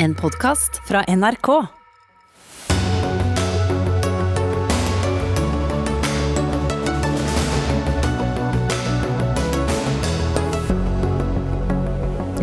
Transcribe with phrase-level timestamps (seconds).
[0.00, 1.48] En podkast fra NRK.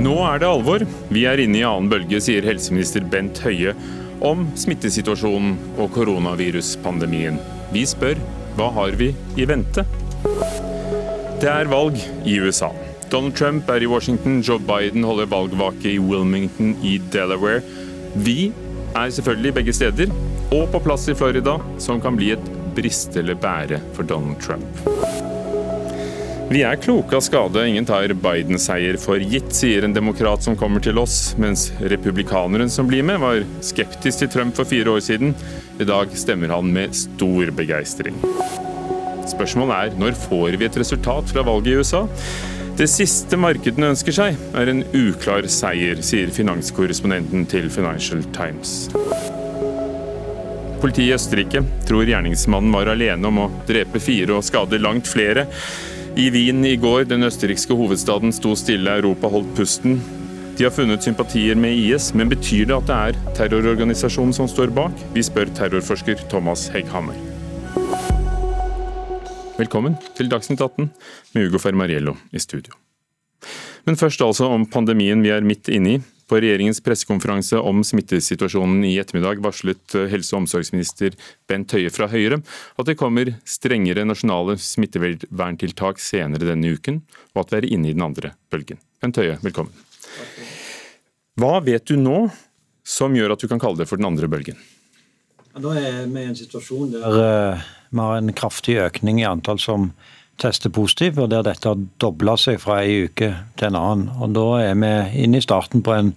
[0.04, 0.83] Nå er det alvor.
[1.07, 3.71] Vi er inne i annen bølge, sier helseminister Bent Høie
[4.19, 7.39] om smittesituasjonen og koronaviruspandemien.
[7.71, 8.19] Vi spør
[8.59, 9.87] hva har vi i vente?
[11.39, 12.73] Det er valg i USA.
[13.16, 17.61] Donald Trump er i Washington, Joe Biden holder valgvake i Wilmington i Delaware.
[18.15, 18.50] Vi
[18.91, 20.10] er selvfølgelig begge steder,
[20.51, 24.82] og på plass i Florida, som kan bli et briste eller bære for Donald Trump.
[26.50, 30.83] Vi er kloke av skade, ingen tar Biden-seier for gitt, sier en demokrat som kommer
[30.83, 35.31] til oss, mens republikaneren som blir med, var skeptisk til Trump for fire år siden.
[35.80, 38.19] I dag stemmer han med stor begeistring.
[39.31, 42.03] Spørsmålet er når får vi et resultat fra valget i USA?
[42.75, 48.89] Det siste markedene ønsker seg, er en uklar seier, sier finanskorrespondenten til Financial Times.
[50.81, 55.45] Politiet i Østerrike tror gjerningsmannen var alene om å drepe fire og skade langt flere.
[56.19, 60.02] I Wien i går, den østerrikske hovedstaden, sto stille, Europa holdt pusten.
[60.59, 64.75] De har funnet sympatier med IS, men betyr det at det er terrororganisasjonen som står
[64.75, 65.08] bak?
[65.16, 67.34] Vi spør terrorforsker Thomas Hegghammer.
[69.56, 70.89] Velkommen til Dagsnytt 18
[71.31, 72.73] med Ugo Fermariello i studio.
[73.88, 76.02] Men først altså om pandemien vi er midt inne i.
[76.28, 81.16] På regjeringens pressekonferanse om smittesituasjonen i ettermiddag varslet helse- og omsorgsminister
[81.48, 87.00] Bent Høie fra Høyre at det kommer strengere nasjonale smitteverntiltak senere denne uken,
[87.31, 88.81] og at vi er inne i den andre bølgen.
[89.00, 89.72] Bent Høie, velkommen.
[91.39, 92.26] Hva vet du nå
[92.83, 94.59] som gjør at du kan kalle det for den andre bølgen?
[95.56, 99.59] Da er vi i en situasjon der eh, vi har en kraftig økning i antall
[99.61, 99.89] som
[100.41, 104.09] tester positivt, og der dette har dobla seg fra en uke til en annen.
[104.19, 106.13] Og Da er vi inne i starten på en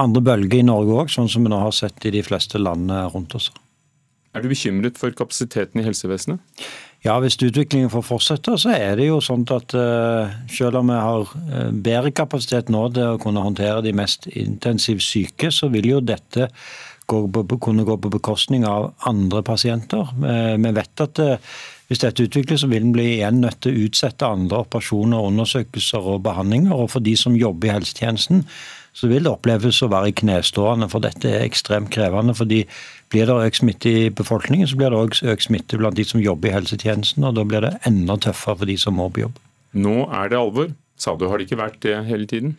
[0.00, 3.06] andre bølge i Norge òg, sånn som vi nå har sett i de fleste landene
[3.14, 3.50] rundt oss.
[4.34, 6.38] Er du bekymret for kapasiteten i helsevesenet?
[7.02, 10.98] Ja, hvis utviklingen får fortsette, så er det jo sånn at uh, selv om vi
[11.00, 15.88] har uh, bedre kapasitet nå til å kunne håndtere de mest intensivt syke, så vil
[15.88, 16.50] jo dette
[17.10, 20.14] kunne gå på bekostning av andre pasienter.
[20.22, 21.22] Uh, vi vet at
[21.90, 26.04] hvis dette utvikles, så vil en bli igjen nødt til å utsette andre operasjoner, undersøkelser
[26.12, 26.70] og behandlinger.
[26.70, 28.44] Og for de som jobber i helsetjenesten,
[28.94, 30.86] så vil det oppleves å være knestående.
[30.92, 32.36] For dette er ekstremt krevende.
[32.38, 32.60] fordi
[33.10, 36.22] blir det økt smitte i befolkningen, så blir det også økt smitte blant de som
[36.22, 37.26] jobber i helsetjenesten.
[37.26, 39.42] Og da blir det enda tøffere for de som må på jobb.
[39.74, 40.70] Nå er det alvor.
[40.94, 42.54] Sa du, har det ikke vært det hele tiden?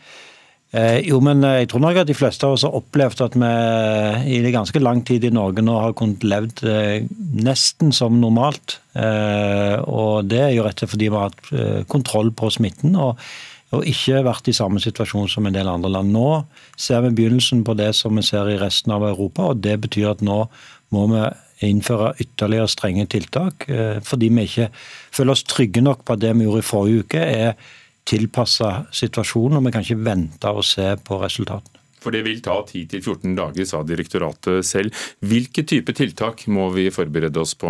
[0.71, 3.33] Eh, jo, men eh, jeg tror nok at de fleste av oss har opplevd at
[3.35, 7.07] vi i ganske lang tid i Norge nå har kunnet levd eh,
[7.43, 8.79] nesten som normalt.
[8.91, 12.95] Og det er jo rett og slett fordi vi har hatt kontroll på smitten.
[12.99, 13.19] og,
[13.71, 16.11] og ikke vært i samme situasjon som en del andre land.
[16.11, 16.43] Nå
[16.75, 20.09] ser vi begynnelsen på det som vi ser i resten av Europa, og det betyr
[20.11, 20.41] at nå
[20.91, 21.23] må vi
[21.69, 23.63] innføre ytterligere strenge tiltak.
[24.03, 27.23] Fordi vi ikke føler oss trygge nok på at det vi gjorde i forrige uke,
[27.23, 27.55] er
[28.07, 31.77] tilpassa situasjonen, og vi kan ikke vente og se på resultatene.
[32.01, 35.03] For det vil ta 10-14 dager, sa direktoratet selv.
[35.21, 37.69] Hvilke type tiltak må vi forberede oss på?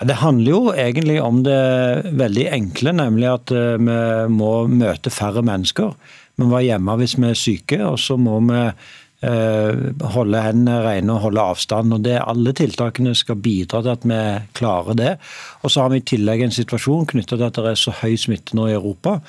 [0.00, 1.60] Det handler jo egentlig om det
[2.16, 3.98] veldig enkle, nemlig at eh, vi
[4.32, 5.92] må møte færre mennesker.
[6.38, 8.62] Vi må være hjemme hvis vi er syke, og så må vi
[9.20, 11.92] holde hendene rene og holde avstand.
[11.92, 14.20] og det, Alle tiltakene skal bidra til at vi
[14.56, 15.12] klarer det.
[15.62, 18.16] Og Så har vi i tillegg en situasjon knyttet til at det er så høy
[18.16, 19.20] smitte nå i Europa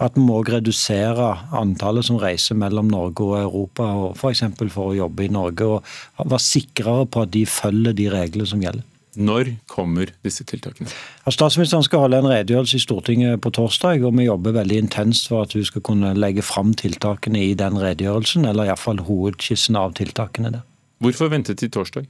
[0.00, 4.46] at vi må redusere antallet som reiser mellom Norge og Europa, f.eks.
[4.56, 5.66] For, for å jobbe i Norge.
[5.66, 8.86] og Være sikrere på at de følger de reglene som gjelder.
[9.18, 10.90] Når kommer disse tiltakene?
[11.26, 15.42] Statsministeren skal holde en redegjørelse i Stortinget på torsdag, og vi jobber veldig intenst for
[15.42, 20.54] at hun skal kunne legge fram tiltakene i den redegjørelsen, eller iallfall hovedskissen av tiltakene
[20.54, 20.66] der.
[21.02, 22.06] Hvorfor vente til torsdag?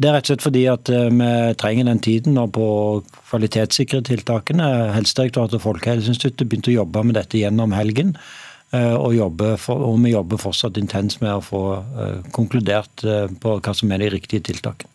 [0.00, 1.30] Det er rett og slett fordi at eh, vi
[1.60, 2.84] trenger den tiden nå på å
[3.28, 4.68] kvalitetssikre tiltakene.
[4.94, 8.14] Helsedirektoratet og Folkehelseinstituttet begynte å jobbe med dette gjennom helgen.
[8.72, 13.04] Eh, og, for, og vi jobber fortsatt intenst med å få uh, konkludert
[13.42, 14.89] på hva som er de riktige tiltakene.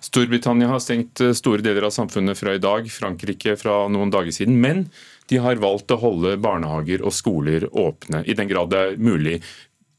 [0.00, 4.56] Storbritannia har stengt store deler av samfunnet fra i dag, Frankrike fra noen dager siden.
[4.62, 4.86] Men
[5.30, 9.38] de har valgt å holde barnehager og skoler åpne, i den grad det er mulig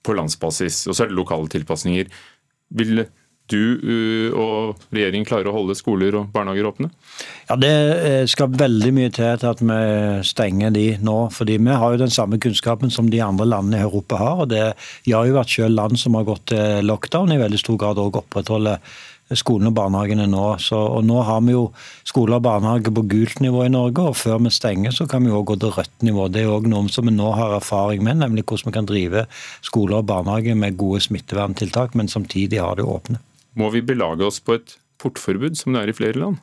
[0.03, 0.87] på landsbasis.
[0.89, 2.09] Og så er det lokale tilpasninger.
[2.75, 3.03] Vil
[3.51, 6.89] du og regjeringen klarer å holde skoler og barnehager åpne?
[7.49, 9.79] Ja, Det eh, skal veldig mye til til at vi
[10.27, 11.17] stenger de nå.
[11.35, 14.43] fordi vi har jo den samme kunnskapen som de andre landene i Europa har.
[14.45, 14.73] og Det
[15.07, 18.21] gjør jo at selv land som har gått til lockdown, i veldig stor grad òg
[18.23, 18.79] opprettholder
[19.39, 20.43] skolene og barnehagene nå.
[20.63, 21.63] Så, og nå har vi jo
[22.07, 25.33] skoler og barnehager på gult nivå i Norge, og før vi stenger så kan vi
[25.33, 26.27] òg gå til rødt nivå.
[26.33, 29.25] Det er òg noe som vi nå har erfaring med, nemlig hvordan vi kan drive
[29.65, 33.21] skoler og barnehager med gode smitteverntiltak, men samtidig ha det åpne.
[33.59, 36.39] Må vi belage oss på et portforbud, som det er i flere land?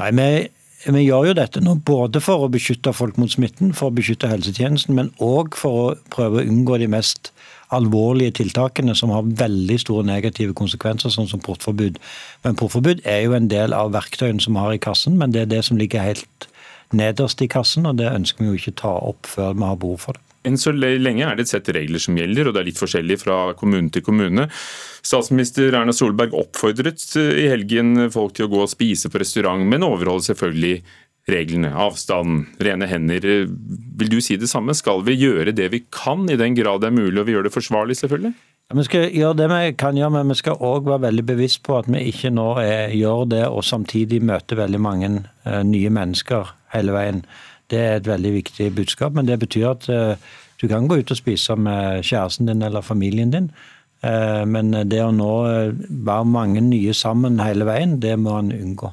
[0.00, 0.28] Nei, vi
[0.92, 4.28] vi gjør jo dette nå både for å beskytte folk mot smitten, for å beskytte
[4.28, 7.30] helsetjenesten, men òg for å prøve å unngå de mest
[7.76, 12.00] alvorlige tiltakene som har veldig store negative konsekvenser, sånn som portforbud.
[12.46, 15.44] Men portforbud er jo en del av verktøyene som vi har i kassen, men det
[15.44, 16.48] er det som ligger helt
[16.94, 20.00] nederst i kassen, og det ønsker vi jo ikke ta opp før vi har behov
[20.06, 20.24] for det.
[20.44, 23.16] Enn så lenge er det et sett regler som gjelder, og det er litt forskjellig
[23.22, 24.44] fra kommune til kommune.
[25.04, 29.86] Statsminister Erna Solberg oppfordret i helgen folk til å gå og spise på restaurant, men
[29.86, 30.82] overholde selvfølgelig
[31.30, 31.72] reglene.
[31.72, 33.26] Avstand, rene hender.
[33.98, 34.74] Vil du si det samme?
[34.76, 37.48] Skal vi gjøre det vi kan, i den grad det er mulig, og vi gjør
[37.48, 38.34] det forsvarlig, selvfølgelig?
[38.70, 41.62] Ja, vi skal gjøre det vi kan gjøre, men vi skal òg være veldig bevisst
[41.66, 45.10] på at vi ikke nå er, gjør det og samtidig møter veldig mange
[45.44, 47.20] uh, nye mennesker hele veien.
[47.72, 50.16] Det er et veldig viktig budskap, men det betyr at uh,
[50.60, 53.52] du kan gå ut og spise med kjæresten din eller familien din.
[54.04, 55.34] Uh, men det å nå
[55.88, 58.92] være mange nye sammen hele veien, det må en unngå.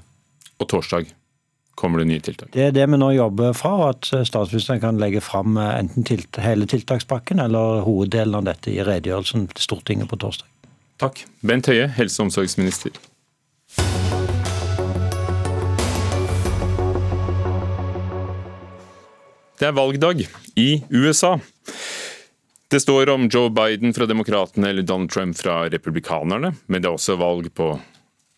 [0.59, 1.11] Og torsdag
[1.75, 2.51] kommer det nye tiltak?
[2.53, 6.67] Det er det vi nå jobber fra, at statsministeren kan legge fram enten tilt hele
[6.69, 10.49] tiltakspakken eller hoveddelen av dette i redegjørelsen til Stortinget på torsdag.
[11.01, 11.23] Takk.
[11.41, 12.93] Bent Høie, helse- og omsorgsminister.
[19.61, 20.23] Det er valgdag
[20.57, 21.35] i USA.
[22.71, 26.95] Det står om Joe Biden fra Demokratene eller Donald Trump fra Republikanerne, men det er
[26.95, 27.67] også valg på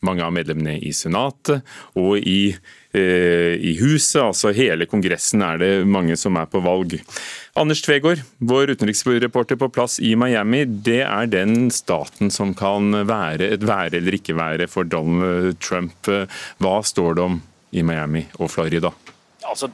[0.06, 1.64] mange av medlemmene i Senatet
[2.00, 2.56] og i,
[2.94, 4.22] eh, i Huset.
[4.22, 6.98] Altså hele Kongressen er det mange som er på valg.
[7.56, 10.66] Anders Tvegård, vår utenriksreporter på plass i Miami.
[10.66, 16.10] Det er den staten som kan være et være eller ikke være for Donald Trump.
[16.60, 17.42] Hva står det om
[17.74, 18.94] i Miami og Florida?
[19.44, 19.70] Altså,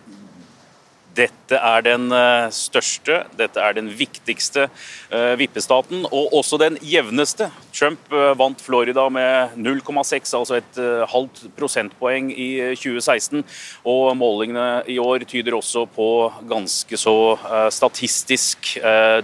[1.19, 7.49] dette er den eh, største, dette er den viktigste uh, vippestaten, og også den jevneste.
[7.75, 10.79] Trump uh, vant Florida med 0,6, altså et
[11.09, 13.43] halvt prosentpoeng i 2016.
[13.89, 16.07] Og målingene i år tyder også på
[16.49, 17.15] ganske så
[17.73, 18.71] statistisk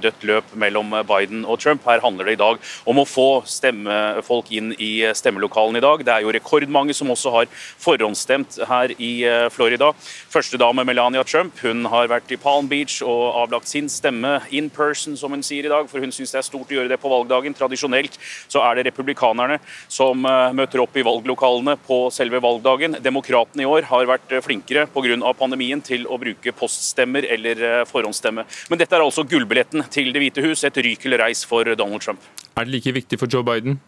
[0.01, 1.85] dødt løp mellom Biden og Trump.
[1.87, 2.59] Her handler det i dag
[2.89, 6.03] om å få stemmefolk inn i stemmelokalen i dag.
[6.05, 9.13] Det er jo rekordmange som også har forhåndsstemt her i
[9.53, 9.91] Florida.
[10.33, 15.15] Førstedame Melania Trump hun har vært i Palm Beach og avlagt sin stemme in person,
[15.19, 17.11] som hun sier i dag, for hun syns det er stort å gjøre det på
[17.11, 17.55] valgdagen.
[17.57, 18.19] Tradisjonelt
[18.51, 22.99] så er det republikanerne som eh, møter opp i valglokalene på selve valgdagen.
[23.05, 25.33] Demokratene i år har vært flinkere pga.
[25.37, 28.45] pandemien til å bruke poststemmer eller eh, forhåndsstemme.
[28.69, 32.01] Men dette er altså gullbilletten til Det hvite hus, et ryk eller reis for Donald
[32.01, 32.21] Trump.
[32.55, 33.79] Er det like viktig for Joe Biden?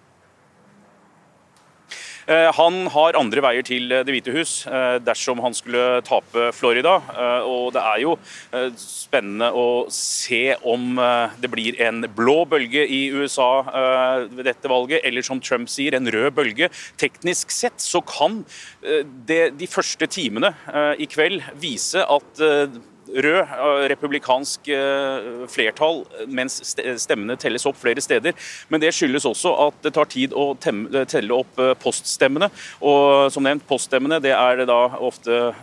[2.27, 6.97] Eh, han har andre veier til Det hvite hus eh, dersom han skulle tape Florida.
[7.13, 8.15] Eh, og det er jo
[8.75, 10.99] spennende å se om
[11.39, 13.47] det blir en blå bølge i USA
[14.27, 16.69] ved dette valget, eller som Trump sier, en rød bølge.
[16.99, 18.41] Teknisk sett så kan
[19.27, 20.51] det de første timene
[20.99, 22.43] i kveld vise at
[23.07, 26.59] rød eh, republikansk eh, flertall mens
[27.01, 28.35] stemmene telles opp flere steder.
[28.71, 32.49] Men det skyldes også at det tar tid å telle opp eh, poststemmene.
[32.81, 35.53] Og som nevnt, poststemmene det er det da ofte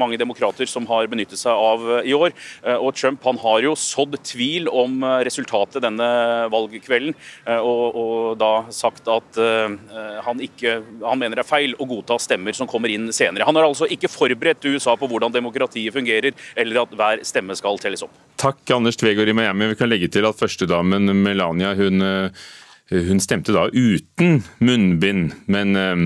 [0.00, 2.34] mange demokrater som har benyttet seg av i år.
[2.80, 6.08] Og Trump han har jo sådd tvil om resultatet denne
[6.52, 7.14] valgkvelden,
[7.60, 9.38] og, og da sagt at
[10.26, 13.46] han, ikke, han mener det er feil å godta stemmer som kommer inn senere.
[13.48, 17.56] Han har altså ikke forberedt USA på hvordan demokratiet fungerer, eller eller at hver stemme
[17.58, 18.14] skal telles opp.
[18.40, 19.72] Takk, Anders Tvegård i Miami.
[19.72, 22.48] Vi kan legge til at førstedamen Melania hun, eh,
[23.10, 25.34] hun stemte da uten munnbind.
[25.50, 26.04] Men eh,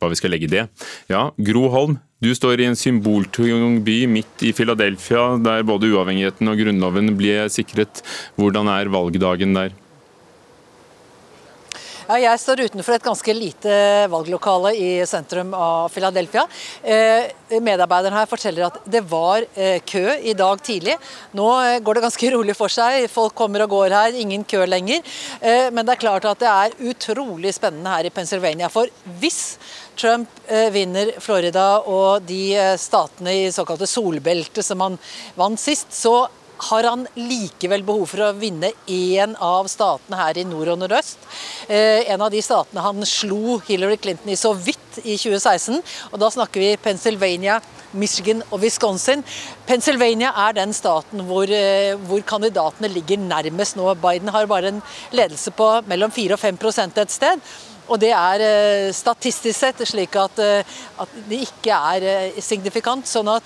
[0.00, 0.66] hva vi skal legge i det?
[1.12, 6.48] Ja, Gro Holm, du står i en symboltung by midt i Philadelphia, der både uavhengigheten
[6.52, 8.02] og grunnloven ble sikret.
[8.36, 9.76] Hvordan er valgdagen der?
[12.10, 13.72] Ja, jeg står utenfor et ganske lite
[14.10, 16.42] valglokale i sentrum av Philadelphia.
[16.82, 17.28] Eh,
[17.62, 20.96] medarbeideren her forteller at det var eh, kø i dag tidlig.
[21.38, 23.06] Nå eh, går det ganske rolig for seg.
[23.14, 25.06] Folk kommer og går her, ingen kø lenger.
[25.38, 28.72] Eh, men det er klart at det er utrolig spennende her i Pennsylvania.
[28.74, 28.90] For
[29.22, 29.44] hvis
[29.94, 30.42] Trump
[30.74, 34.96] vinner Florida og de statene i såkalte solbeltet som han
[35.38, 36.24] vant sist, så
[36.68, 41.22] har han likevel behov for å vinne én av statene her i nord og nordøst.
[41.68, 45.80] Eh, en av de statene han slo Hillary Clinton i så vidt i 2016.
[46.10, 47.60] Og da snakker vi Pennsylvania,
[47.96, 49.24] Michigan og Wisconsin.
[49.66, 53.88] Pennsylvania er den staten hvor, eh, hvor kandidatene ligger nærmest nå.
[54.02, 57.50] Biden har bare en ledelse på mellom 4 og 5% et sted.
[57.90, 60.38] Og det er eh, statistisk sett slik at,
[61.00, 63.08] at det ikke er signifikant.
[63.08, 63.42] sånn at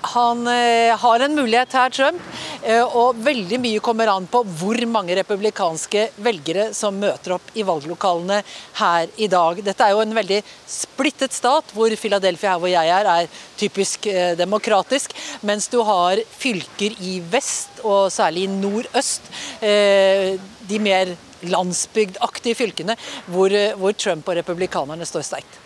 [0.00, 2.22] han eh, har en mulighet her, Trump,
[2.62, 7.64] eh, og veldig mye kommer an på hvor mange republikanske velgere som møter opp i
[7.66, 8.40] valglokalene
[8.80, 9.60] her i dag.
[9.64, 14.08] Dette er jo en veldig splittet stat, hvor Philadelphia, her hvor jeg er, er typisk
[14.10, 15.14] eh, demokratisk,
[15.46, 19.28] mens du har fylker i vest, og særlig i nordøst,
[19.60, 21.14] de mer
[21.48, 22.96] landsbygdaktige fylkene,
[23.32, 25.60] hvor, hvor Trump og republikanerne står sterkt.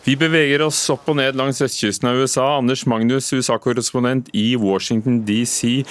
[0.00, 2.46] Vi beveger oss opp og ned langs østkysten av USA.
[2.56, 5.82] Anders Magnus, USA-korrespondent i Washington DC.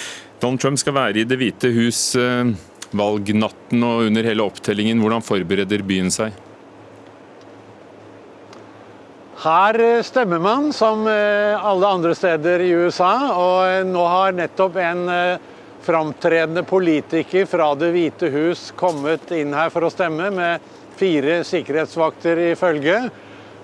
[0.42, 2.50] Donald Trump skal være i Det hvite hus eh,
[2.89, 5.04] valgnatten og under hele opptellingen.
[5.04, 6.34] Hvordan forbereder byen seg?
[9.46, 14.82] Her eh, stemmer man som eh, alle andre steder i USA, og nå har nettopp
[14.89, 15.06] en
[15.86, 22.48] framtredende politiker fra Det hvite hus kommet inn her for å stemme, med fire sikkerhetsvakter
[22.50, 23.04] i følge.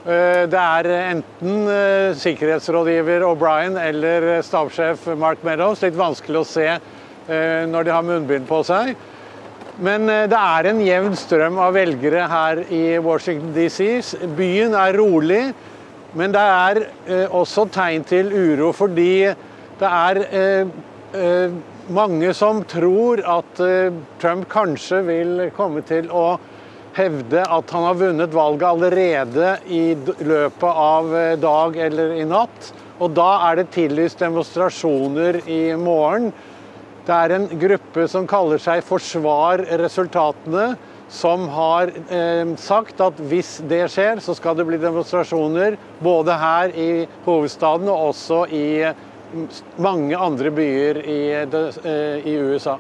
[0.06, 5.82] Eh, det er enten eh, sikkerhetsrådgiver O'Brien eller stabssjef Mark Meadows.
[5.82, 8.94] Litt vanskelig å se eh, når de har munnbind på seg.
[9.82, 13.82] Men det er en jevn strøm av velgere her i Washington DC.
[14.38, 15.42] Byen er rolig,
[16.16, 16.80] men det er
[17.28, 19.34] også tegn til uro fordi
[19.82, 20.72] det er
[21.92, 23.60] mange som tror at
[24.22, 26.38] Trump kanskje vil komme til å
[26.96, 29.84] hevde at han har vunnet valget allerede i
[30.24, 32.72] løpet av eh, dag eller i natt.
[33.04, 36.32] Og da er det tillyst demonstrasjoner i morgen.
[37.06, 40.72] Det er en gruppe som kaller seg Forsvar resultatene,
[41.12, 46.74] som har eh, sagt at hvis det skjer, så skal det bli demonstrasjoner både her
[46.74, 46.90] i
[47.28, 49.46] hovedstaden og også i mm,
[49.86, 52.80] mange andre byer i, eh, i USA.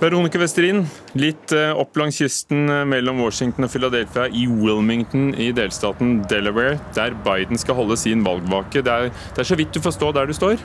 [0.00, 0.80] Veronica Westerin,
[1.14, 6.80] litt eh, opp langs kysten eh, mellom Washington og Philadelphia, i Wilmington i delstaten Delaware,
[6.96, 8.82] der Biden skal holde sin valgvake.
[8.82, 10.58] Det er, det er så vidt du får stå der du står?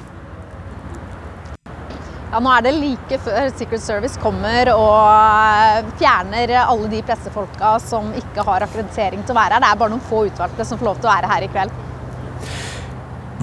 [2.30, 8.12] Ja, Nå er det like før Secret Service kommer og fjerner alle de pressefolka som
[8.18, 9.64] ikke har akkreditering til å være her.
[9.66, 11.88] Det er bare noen få utvalgte som får lov til å være her i kveld.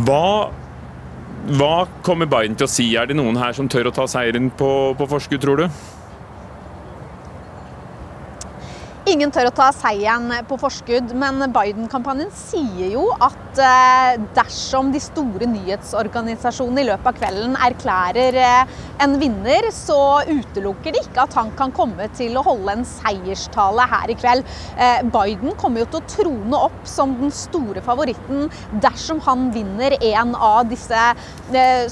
[0.07, 0.26] Hva
[1.46, 2.88] hva kommer Biden til å si?
[2.98, 5.66] Er det noen her som tør å ta seieren på, på forskudd, tror du?
[9.06, 14.98] Ingen tør å ta seieren på forskudd, men Biden-kampanjen sier jo at eh, dersom de
[14.98, 18.72] store nyhetsorganisasjonene i løpet av kvelden erklærer eh,
[19.04, 23.86] en vinner, så utelukker de ikke at han kan komme til å holde en seierstale
[23.92, 24.50] her i kveld.
[24.75, 28.50] Eh, Biden kommer jo til å trone opp som den store favoritten
[28.82, 31.06] dersom han vinner en av disse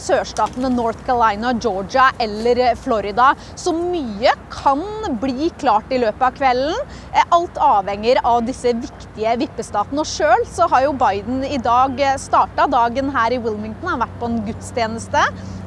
[0.02, 3.30] sørstatene North Carolina, Georgia eller Florida.
[3.54, 4.82] Så mye kan
[5.22, 7.02] bli klart i løpet av kvelden.
[7.14, 10.02] Eh, alt avhenger av disse viktige vippestatene.
[10.02, 13.86] Og sjøl så har jo Biden i dag eh, starta dagen her i Wilmington.
[13.86, 15.22] Han har vært på en gudstjeneste.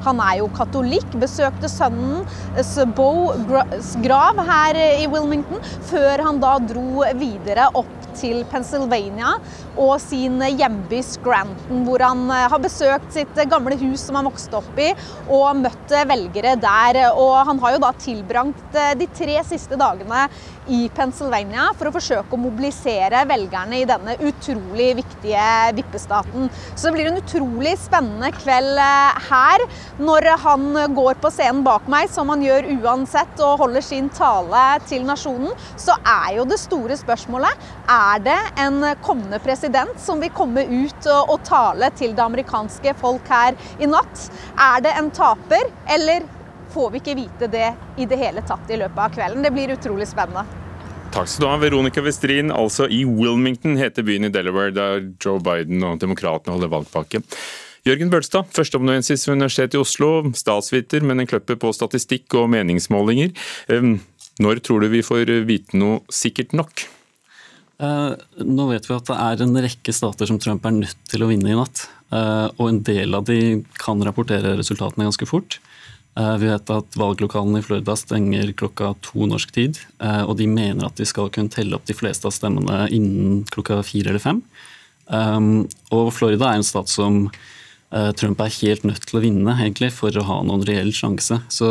[0.06, 1.08] Han er jo katolikk.
[1.20, 8.42] Besøkte sønnens eh, Bows grav her i Wilmington, før han da dro videre opp til
[8.50, 9.36] Pennsylvania
[9.78, 14.80] og sin hjemby Scranton, hvor han har besøkt sitt gamle hus som han vokste opp
[14.82, 14.88] i,
[15.30, 16.98] og møtt velgere der.
[17.12, 20.26] Og han har jo da tilbrangt de tre siste dagene
[20.68, 25.46] i Pennsylvania for å forsøke å mobilisere velgerne i denne utrolig viktige
[25.78, 26.48] vippestaten.
[26.74, 29.64] Så det blir en utrolig spennende kveld eh, her
[29.98, 34.64] når han går på scenen bak meg, som han gjør uansett, og holder sin tale
[34.88, 35.52] til nasjonen.
[35.76, 41.10] Så er jo det store spørsmålet er det en kommende president som vil komme ut
[41.14, 44.24] og, tale til det amerikanske folk her i natt.
[44.58, 46.26] Er det en taper, eller
[46.74, 49.44] får vi ikke vite det i det hele tatt i løpet av kvelden.
[49.44, 50.44] Det blir utrolig spennende.
[51.14, 52.52] Takk skal du ha, Veronica Westrin.
[52.52, 57.22] Altså i Wilmington heter byen i Delaware, der Joe Biden og demokratene holder valgpakke.
[57.88, 63.32] Jørgen Bølstad, førsteamanuensis ved Universitetet i Oslo, statsviter, men en kløpper på statistikk og meningsmålinger.
[64.38, 66.84] Når tror du vi får vite noe sikkert nok?
[67.78, 71.24] Uh, nå vet vi at det er en rekke stater som Trump er nødt til
[71.24, 71.86] å vinne i natt.
[72.12, 75.60] Uh, og en del av de kan rapportere resultatene ganske fort.
[76.18, 79.78] Eh, vi vet at valglokalene i Florida stenger klokka to norsk tid.
[80.02, 83.44] Eh, og de mener at de skal kunne telle opp de fleste av stemmene innen
[83.52, 84.42] klokka fire eller fem.
[85.06, 85.38] Eh,
[85.94, 87.26] og Florida er en stat som
[87.90, 91.38] Trump er helt nødt til å vinne egentlig, for å ha noen reell sjanse.
[91.48, 91.70] Så,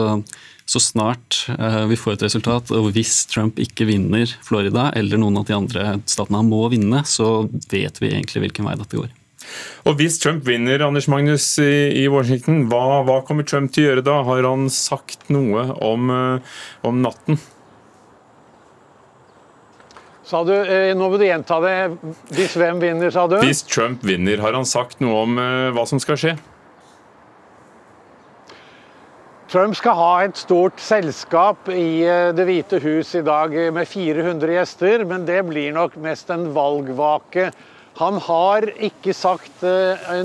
[0.65, 1.43] så snart
[1.91, 5.85] vi får et resultat, og hvis Trump ikke vinner Florida, eller noen av de andre
[6.09, 9.13] statene han må vinne, så vet vi egentlig hvilken vei dette går.
[9.87, 14.05] Og Hvis Trump vinner Anders Magnus i, Washington, hva, hva, kommer Trump til å gjøre
[14.07, 14.17] da?
[14.27, 16.57] Har han sagt noe om, eh,
[16.87, 17.39] om natten?
[20.27, 21.75] Sa du, eh, Nå må du gjenta det.
[22.35, 23.37] Hvis hvem vinner, sa du?
[23.39, 26.33] Hvis Trump vinner, har han sagt noe om eh, hva som skal skje?
[29.47, 34.51] Trump skal ha et stort selskap i eh, Det hvite hus i dag med 400
[34.57, 37.47] gjester, men det blir nok mest en valgvake.
[38.01, 39.63] Han har ikke sagt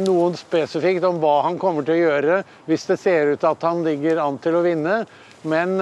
[0.02, 3.64] noe spesifikt om hva han kommer til å gjøre hvis det ser ut til at
[3.64, 4.98] han ligger an til å vinne,
[5.48, 5.72] men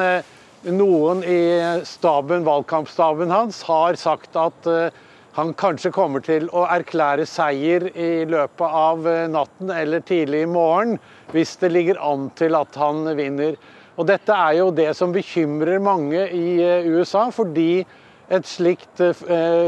[0.69, 1.41] noen i
[1.85, 4.93] staben, valgkampstaben hans har sagt at eh,
[5.37, 10.51] han kanskje kommer til å erklære seier i løpet av eh, natten eller tidlig i
[10.51, 10.99] morgen,
[11.33, 13.57] hvis det ligger an til at han vinner.
[13.97, 17.87] Og Dette er jo det som bekymrer mange i eh, USA, fordi
[18.31, 19.01] et slikt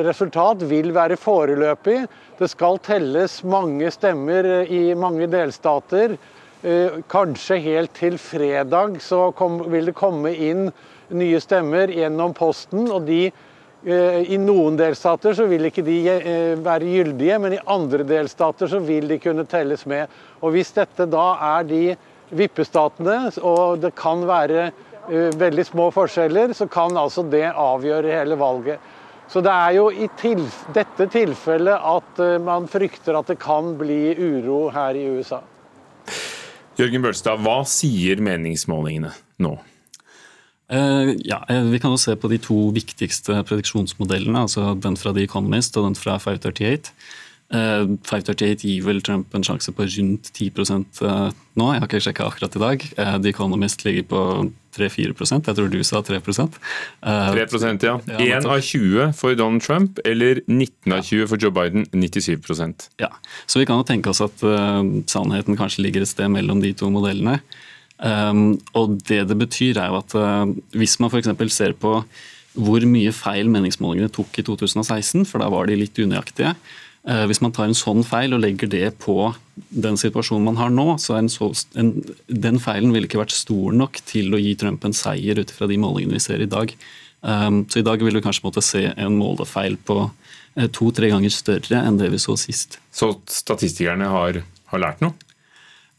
[0.06, 2.04] resultat vil være foreløpig.
[2.38, 6.14] Det skal telles mange stemmer i mange delstater.
[6.62, 10.69] Eh, kanskje helt til fredag så kom, vil det komme inn
[11.11, 12.87] nye stemmer gjennom posten.
[12.87, 17.64] og de eh, i noen delstater så vil ikke de eh, være gyldige, men i
[17.66, 20.07] andre delstater så vil de kunne telles med.
[20.38, 21.26] Og Hvis dette da
[21.59, 21.83] er de
[22.31, 24.71] vippestatene, og det kan være
[25.35, 28.78] veldig små forskjeller, så kan altså det avgjøre hele valget.
[29.26, 34.14] Så det er jo i tilf dette tilfellet at man frykter at det kan bli
[34.14, 35.42] uro her i USA.
[36.83, 39.12] Jørgen Bølstad, hva sier meningsmålingene
[39.45, 39.53] nå?
[40.73, 45.12] Uh, ja, eh, Vi kan jo se på de to viktigste prediksjonsmodellene, altså den fra
[45.15, 46.91] The Economist og den fra 538.
[47.52, 50.49] Uh, 538 gir vel Trump en sjanse på rundt 10
[51.04, 51.28] uh,
[51.59, 51.66] nå.
[51.75, 52.85] Jeg har ikke sjekka akkurat i dag.
[52.97, 54.21] The Economist ligger på
[54.73, 56.54] 3-4% Jeg tror du sa 3%
[57.04, 57.99] uh, 3 ja.
[58.09, 61.85] ja 1 av 20 for Donald Trump, eller 19 av 20 for Joe Biden.
[61.92, 63.11] 97% Ja,
[63.44, 64.40] Så vi kan jo tenke oss at
[65.12, 67.42] sannheten kanskje ligger et sted mellom de to modellene.
[68.00, 70.16] Og det det betyr, er jo at
[70.73, 71.28] hvis man f.eks.
[71.52, 71.99] ser på
[72.52, 77.40] hvor mye feil meningsmålingene tok i 2016, for da var de litt unøyaktige, Eh, hvis
[77.42, 79.32] man tar en sånn feil og legger det på
[79.75, 83.75] den situasjonen man har nå, så er så, en, den feilen ville ikke vært stor
[83.75, 86.71] nok til å gi Trump en seier ut fra de målingene vi ser i dag.
[87.23, 91.30] Um, så i dag vil vi kanskje måtte se en målefeil på uh, to-tre ganger
[91.35, 92.81] større enn det vi så sist.
[92.94, 94.40] Så statistikerne har,
[94.72, 95.14] har lært noe?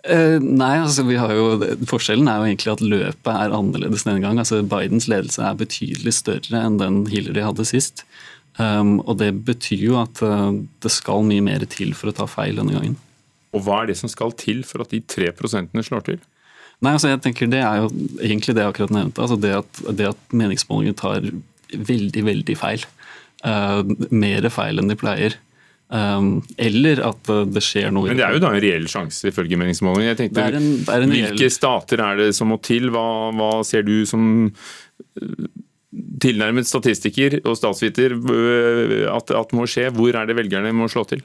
[0.04, 1.46] Uh, nei, altså vi har jo,
[1.88, 4.42] Forskjellen er jo egentlig at løpet er annerledes denne gang.
[4.42, 8.04] Altså Bidens ledelse er betydelig større enn den Hillary hadde sist.
[8.62, 12.28] Um, og Det betyr jo at uh, det skal mye mer til for å ta
[12.30, 13.00] feil denne gangen.
[13.54, 16.20] Og Hva er det som skal til for at de tre prosentene slår til?
[16.84, 17.90] Nei, altså jeg tenker Det er jo
[18.20, 19.24] egentlig det jeg akkurat nevnte.
[19.24, 21.32] altså Det at, det at meningsmålinger tar
[21.74, 22.86] veldig, veldig feil.
[23.44, 23.82] Uh,
[24.14, 25.40] mer feil enn de pleier.
[25.94, 29.28] Um, eller at uh, det skjer noe Men det er jo da en reell sjanse,
[29.30, 30.14] ifølge meningsmålingene.
[30.14, 30.56] Jeg tenkte, det
[30.90, 31.54] er en, Hvilke reell...
[31.54, 32.90] stater er det som må til?
[32.94, 33.06] Hva,
[33.38, 35.46] hva ser du som uh,
[36.24, 39.90] tilnærmet statistiker og statsviter øh, at, at må skje?
[39.94, 41.24] Hvor er det velgerne må slå til?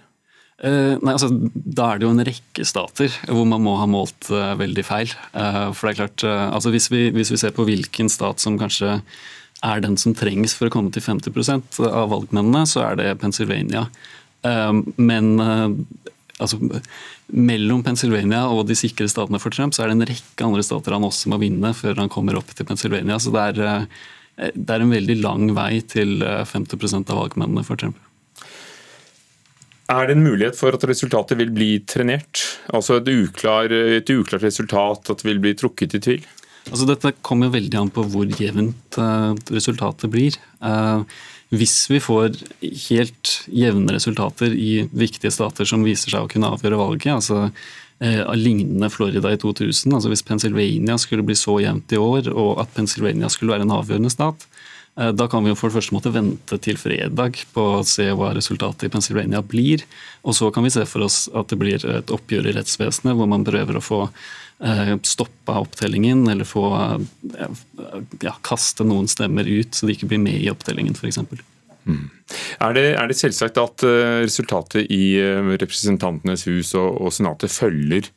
[0.59, 4.31] Uh, nei, altså, Da er det jo en rekke stater hvor man må ha målt
[4.35, 5.12] uh, veldig feil.
[5.31, 8.59] Uh, for det er klart, altså, hvis vi, hvis, vi, ser på hvilken stat som
[8.59, 8.98] kanskje
[9.66, 13.88] er den som trengs for å komme til 50% av valgmennene, så er det Pennsylvania.
[14.94, 15.40] men
[16.38, 16.61] altså,
[17.26, 20.94] mellom Pennsylvania og de sikre statene for Trump, så er det en rekke andre stater
[20.94, 23.18] han også må vinne før han kommer opp til Pennsylvania.
[23.18, 23.90] så det er
[24.38, 27.98] det er en veldig lang vei til 50 eh, av valgmennene for Trump.
[29.88, 32.42] Er det en mulighet for at resultatet vil bli trenert?
[32.77, 36.29] Altså et, uklar, et uklart resultat, at det vil bli trukket i tvil?
[36.68, 40.37] Altså dette kommer veldig an på hvor jevnt uh, resultatet blir.
[41.48, 42.35] Hvis vi får
[42.90, 47.46] helt jevne resultater i viktige stater som viser seg å kunne avgjøre valget, altså
[48.00, 49.94] eh, lignende Florida i 2000.
[49.94, 53.76] altså Hvis Pennsylvania skulle bli så jevnt i år, og at Pennsylvania skulle være en
[53.78, 54.46] avgjørende stat,
[54.96, 58.11] eh, da kan vi jo for det første måtte vente til fredag på å se
[58.12, 59.84] hva resultatet i Pennsylvania blir.
[60.24, 63.30] Og så kan vi se for oss at det blir et oppgjør i rettsvesenet hvor
[63.30, 64.02] man prøver å få
[64.61, 66.66] eh, stoppa opptellingen, eller få
[67.38, 67.62] eh,
[68.22, 71.22] ja, kaste noen stemmer ut så de ikke blir med i opptellingen, f.eks.
[71.88, 72.09] Mm.
[72.61, 77.53] Er, det, er, det, selvsagt at uh, resultatet i uh, Representantenes hus og, og Senatet
[77.53, 78.11] følger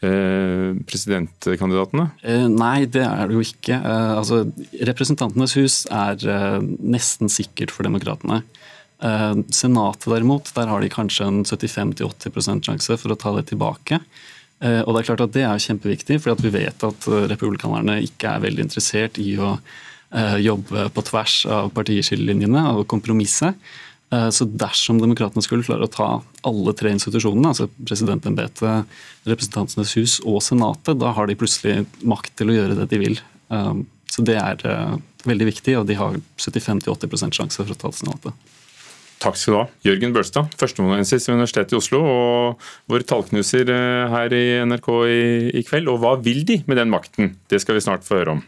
[0.00, 2.08] uh, presidentkandidatene?
[2.54, 3.80] nei, det er det jo ikke.
[4.16, 4.46] altså,
[4.88, 6.16] Representantenes hus er
[6.64, 8.42] nesten sikkert for demokratene.
[9.54, 14.00] Senatet derimot, der har de kanskje en 75-80 sjanse for å ta det tilbake.
[14.58, 18.42] Og Det er klart at det er kjempeviktig, for vi vet at republikanerne ikke er
[18.42, 19.86] veldig interessert i å Eh,
[20.40, 23.52] jobbe på tvers av partiskillelinjene og kompromisse.
[24.10, 26.08] Eh, så dersom demokratene skulle klare å ta
[26.48, 28.88] alle tre institusjonene, altså presidentembetet,
[29.28, 33.22] Representantenes hus og Senatet, da har de plutselig makt til å gjøre det de vil.
[33.52, 33.74] Eh,
[34.08, 34.56] Så det er
[35.28, 38.32] veldig viktig, og de har 75-80% sjanse for å ta senatet.
[39.20, 39.66] Takk skal du ha.
[39.84, 43.68] Jørgen Børstad, førsteamanuensis ved Universitetet i Oslo og vår tallknuser
[44.08, 45.20] her i NRK i,
[45.60, 45.92] i kveld.
[45.92, 47.36] Og hva vil de med den makten?
[47.52, 48.42] Det skal vi snart få høre om.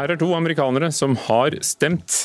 [0.00, 2.22] Her er to amerikanere som har stemt.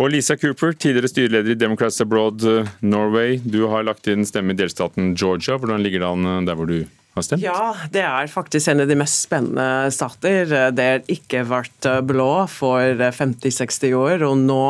[0.00, 4.54] Og Lisa Cooper, tidligere styreleder i Democrats Abroad eh, Norway, du har lagt inn stemme
[4.54, 5.58] i delstaten Georgia.
[5.60, 6.78] Hvordan ligger det an eh, der hvor du?
[7.38, 10.50] Ja, det er faktisk en av de mest spennende stater.
[10.74, 14.64] Det har ikke vært eh, blå for 50-60 år, og nå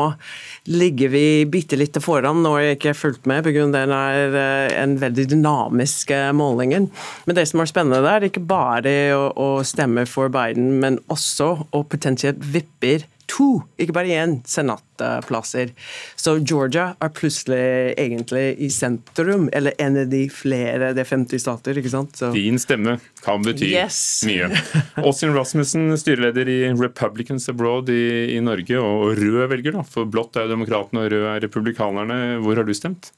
[0.69, 2.43] ligger vi bitte litt foran.
[2.45, 3.65] Nå har jeg ikke fulgt med pga.
[3.73, 4.37] den er
[4.77, 6.89] en veldig dynamisk målingen.
[7.25, 11.49] Men det som er spennende der, er ikke bare å, stemme for Biden, men også
[11.73, 13.47] å potensielt vipper to,
[13.81, 15.71] ikke bare én, senatplasser.
[16.19, 21.43] Så Georgia er plutselig egentlig i sentrum, eller en av de flere, det er 50
[21.43, 21.79] stater.
[21.79, 22.15] ikke sant?
[22.19, 22.31] Så.
[22.35, 23.99] Din stemme kan bety yes.
[24.27, 24.49] mye.
[25.05, 30.37] Austin Rasmussen, styreleder i Republicans Abroad i, i Norge, og rød velger, da, for blått
[30.37, 32.19] er jo demokratene og rød er republikanerne.
[32.45, 33.11] Hvor har du stemt?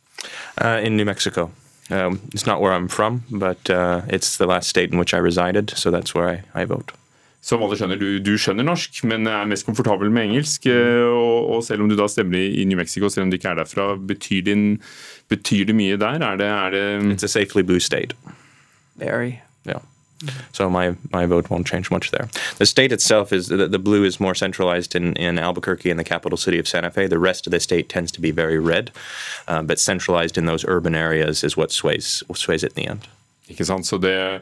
[0.57, 1.51] Uh, in New Mexico.
[1.89, 5.17] Um, it's not where I'm from, but uh, it's the last state in which I
[5.17, 6.91] resided, so that's where I, I vote
[7.41, 10.65] som alle skjønner, du, du, skjønner norsk, men er mest komfortabel med engelsk.
[10.71, 13.53] Eh, og, og, selv om du da stemmer i, New Mexico, selv om du ikke
[13.53, 14.65] er derfra, betyr, din,
[15.31, 16.19] betyr det mye der?
[16.31, 18.17] Er det, er det It's a safely blue state.
[18.95, 19.39] Very.
[19.67, 19.83] Yeah.
[20.51, 22.27] So my, my vote won't change much there.
[22.57, 26.03] The state itself is the, the blue is more centralized in, in Albuquerque and the
[26.03, 27.07] capital city of Santa Fe.
[27.07, 28.91] The rest of the state tends to be very red,
[29.47, 33.07] uh, but centralized in those urban areas is what sways, sways it in the end.
[33.47, 34.41] Ikke sant, så det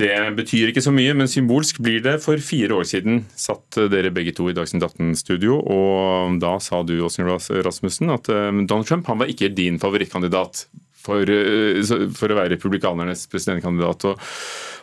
[0.00, 2.16] det betyr ikke så mye, men symbolsk blir det.
[2.24, 6.96] For fire år siden satt dere begge to i Dagsnytt 18-studio, og da sa du
[7.06, 7.28] Åsne
[7.62, 10.64] Rasmussen at eh, Donald Trump han var ikke din favorittkandidat
[11.04, 11.78] for, eh,
[12.16, 14.08] for å være republikanernes presidentkandidat.
[14.10, 14.30] Og,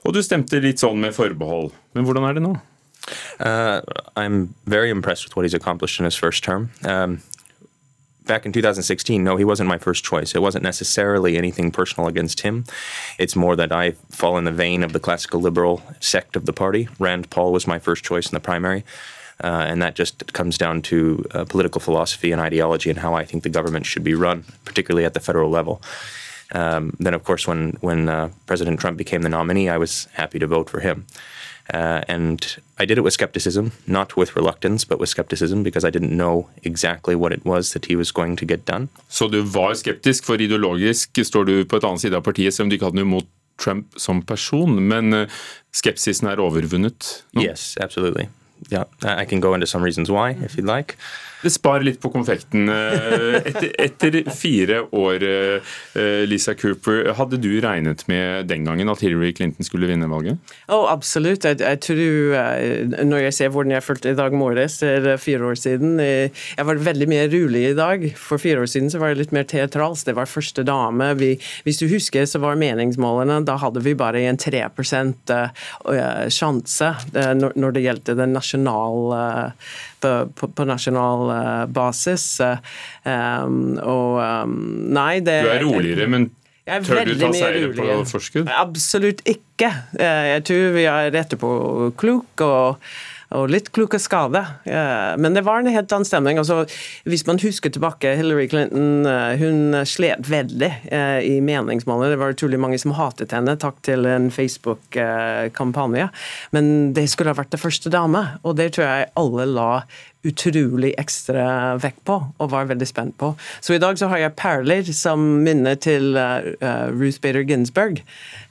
[0.05, 1.73] og, du stemte litt sånn med forbehold.
[1.97, 2.55] Men hvordan er det nå?
[3.41, 3.81] Uh,
[4.15, 6.69] I'm very impressed with what he's accomplished in his first term.
[6.85, 7.19] Um,
[8.31, 10.33] back in 2016, no, he wasn't my first choice.
[10.33, 12.63] It wasn't necessarily anything personal against him.
[13.19, 16.53] It's more that I fall in the vein of the classical liberal sect of the
[16.53, 16.87] party.
[16.97, 18.85] Rand Paul was my first choice in the primary.
[19.43, 23.25] Uh, and that just comes down to uh, political philosophy and ideology and how I
[23.25, 25.81] think the government should be run, particularly at the federal level.
[26.53, 30.39] Um, then, of course, when when uh, President Trump became the nominee, I was happy
[30.39, 31.05] to vote for him.
[31.73, 35.89] Uh, and I did it with skepticism, not with reluctance, but with skepticism, because I
[35.89, 38.89] didn't know exactly what it was that he was going to get done.
[39.09, 42.65] Så du var skeptisk, for ideologisk står du på et annet side av partiet, selv
[42.65, 45.27] om du ikke hadde noe mot Trump som person, men uh,
[45.71, 47.23] skepsisen er overvunnet?
[47.33, 47.41] No?
[47.41, 48.27] Yes, absolutely.
[48.71, 50.97] Yeah, I can go into some reasons why, if you'd like.
[51.41, 52.69] Det sparer litt på konfekten.
[52.69, 59.01] Eh, etter, etter, fire år, eh, Lisa Cooper, hadde du regnet med den gangen at
[59.01, 60.37] Hillary Clinton skulle vinne valget?
[60.69, 61.45] Oh, absolutt.
[61.47, 65.51] Jeg, jeg tror, eh, Når jeg ser hvordan jeg følte i dag morges, er fire
[65.51, 68.05] år siden Jeg var veldig mer rolig i dag.
[68.17, 70.05] For fire år siden så var jeg litt mer teatralsk.
[70.05, 71.11] Det var første dame.
[71.17, 71.33] Vi,
[71.65, 75.33] hvis du husker, så var meningsmålene Da hadde vi bare en 3%
[76.31, 79.21] sjanse når det gjaldt den nasjonale
[80.01, 82.25] på, på, på nasjonal uh, basis.
[82.41, 86.29] Um, og nei, det Du er roligere, men
[86.85, 88.51] tør du ta seire på forskudd?
[88.53, 89.71] Absolutt ikke.
[89.97, 91.53] Jeg tror vi er etterpå
[91.99, 92.91] klok og
[93.31, 94.41] og litt klok av skade.
[95.21, 96.37] Men det var en helt annen stemning.
[96.41, 96.65] Altså,
[97.07, 99.07] hvis man husker tilbake, Hillary Clinton
[99.39, 100.71] hun slet veldig
[101.27, 102.11] i meningsmålene.
[102.11, 106.09] Det var utrolig mange som hatet henne, takk til en Facebook-kampanje.
[106.55, 109.71] Men det skulle ha vært det første dame, og det tror jeg alle la
[110.27, 113.31] utrolig ekstra vekt på og var veldig spent på.
[113.61, 118.01] Så i dag så har jeg perler som minner til uh, Ruth Bader Ginsburg.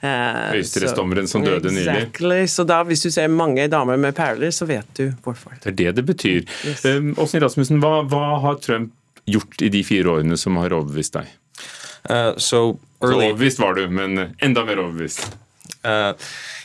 [0.03, 2.27] Uh, Høyesterettsdommeren som døde exactly.
[2.27, 2.49] nylig.
[2.51, 5.55] Så da, hvis du ser mange damer med perler, så vet du hvorfor.
[5.63, 6.41] Det er det det betyr.
[6.67, 6.85] Yes.
[6.85, 8.91] Um, Rasmussen, hva, hva, har Trump
[9.29, 11.31] gjort i de fire årene som har overbevist deg?
[12.09, 13.13] Uh, so early...
[13.13, 15.29] Så overbevist var du, men enda mer overbevist.
[15.83, 16.13] Uh,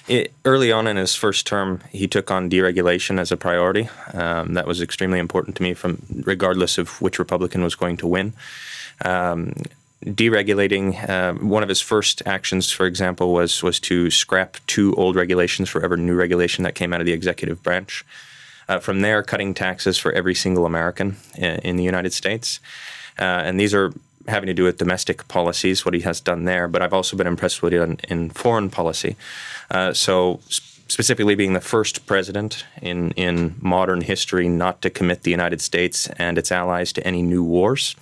[0.09, 3.89] it, early on in his first term, he took on deregulation as a priority.
[4.13, 8.07] Um, that was extremely important to me, from regardless of which Republican was going to
[8.07, 8.35] win.
[9.05, 9.53] Um,
[10.05, 11.09] deregulating.
[11.09, 15.69] Uh, one of his first actions, for example, was was to scrap two old regulations
[15.69, 18.05] for every new regulation that came out of the executive branch.
[18.69, 22.61] Uh, from there, cutting taxes for every single American in, in the United States.
[23.19, 23.93] Uh, and these are
[24.29, 26.69] having to do with domestic policies, what he has done there.
[26.69, 29.17] But I've also been impressed with it in, in foreign policy.
[29.71, 30.41] Uh, so
[30.89, 36.09] specifically being the first president in, in modern history not to commit the United States
[36.19, 37.97] and its allies to any new wars.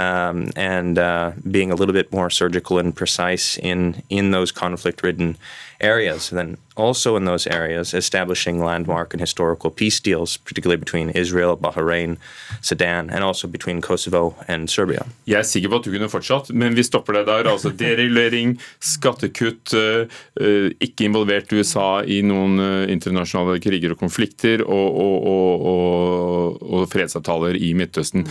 [0.00, 5.36] Um, and uh, being a little bit more surgical and precise in in those conflict-ridden
[5.82, 6.30] areas.
[6.30, 11.56] And then also in those areas, establishing landmark and historical peace deals, particularly between Israel,
[11.56, 12.16] Bahrain,
[12.60, 15.04] Sudan, and also between Kosovo and Serbia.
[15.26, 17.50] Jeg er sikker på at du kunne fortsatt, men vi stopper deg der.
[17.50, 20.08] Altså deregulering, skattekutt, eh,
[20.40, 26.88] eh, ikke involvert USA i noen eh, internasjonale kriger og konflikter, og, og, og, og
[26.92, 28.24] fredsavtaler i Midtøsten.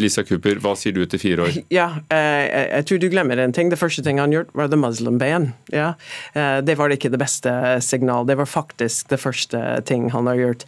[0.00, 1.60] Lisa Cooper, hva sier du etter fire år?
[1.72, 3.70] Ja, jeg, jeg tror du glemmer en ting.
[3.72, 5.50] Det første ting han gjorde, var the Muslim ban.
[5.72, 5.92] Ja.
[6.34, 7.52] Det var ikke det beste
[7.84, 8.26] signal.
[8.28, 10.64] Det var faktisk det første ting han har gjort.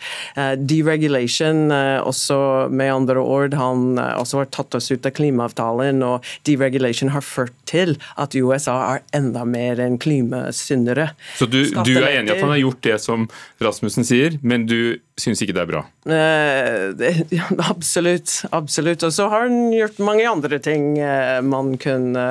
[0.59, 1.71] Deregulation,
[2.03, 2.39] også
[2.71, 7.55] med andre ord, han også har tatt oss ut av klimaavtalen, og deregulation har ført
[7.69, 11.11] til at USA er enda mer enn klimasyndere.
[11.39, 13.29] Så du, du er enig i at han har gjort det som
[13.63, 15.85] Rasmussen sier, men du syns ikke det er bra?
[16.09, 17.23] Eh,
[17.73, 18.43] absolutt.
[18.55, 19.05] Absolutt.
[19.07, 22.29] Og så har han gjort mange andre ting eh, man kunne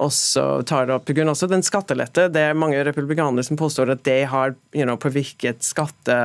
[0.00, 2.28] også tar opp På grunn også den skattelette.
[2.32, 6.16] Det er mange republikanere som påstår at det har you know, påvirket skatte,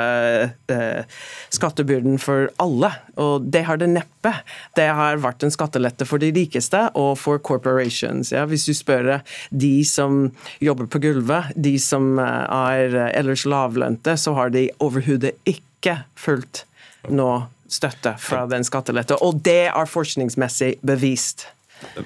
[0.71, 1.19] uh,
[1.53, 4.34] skattebyrden for alle, og det har det neppe.
[4.77, 8.32] Det har vært en skattelette for de rikeste og for corporations.
[8.36, 8.45] Ja.
[8.47, 10.30] Hvis du spør de som
[10.63, 16.65] jobber på gulvet, de som er ellers lavlønte, så har de overhodet ikke fulgt
[17.10, 19.17] noe støtte fra den skattelette.
[19.23, 21.47] Og det er forskningsmessig bevist.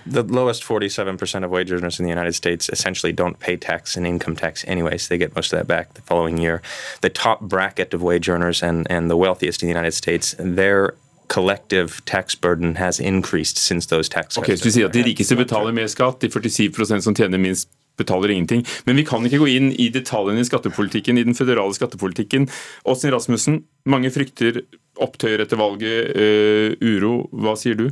[0.06, 4.06] The lowest 47% of wage earners in the United States essentially don't pay tax and
[4.06, 5.08] income tax anyways.
[5.08, 6.62] They get most of that back the following year.
[7.02, 10.96] The top bracket of wage earners and, and the wealthiest in the United States, their
[11.28, 15.38] collective tax burden has increased since those tax okay, så du sier at De rikeste
[15.40, 18.66] betaler mer skatt, de 47% som tjener minst betaler ingenting.
[18.86, 22.50] Men vi kan ikke gå inn i detaljene i skattepolitikken, i den føderale skattepolitikken.
[22.88, 24.64] Åsne Rasmussen, mange frykter
[25.02, 27.14] opptøyer etter valget, uh, uro.
[27.32, 27.88] Hva sier du?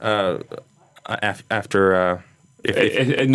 [0.00, 0.40] Uh,
[1.08, 2.18] after uh,
[2.64, 3.08] if, if...
[3.08, 3.26] Eh, eh,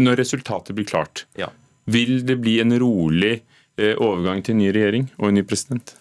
[0.00, 1.50] når resultatet blir klart, ja.
[1.84, 3.42] vil det bli en rolig
[3.78, 5.94] overgang til en ny regjering og en ny president?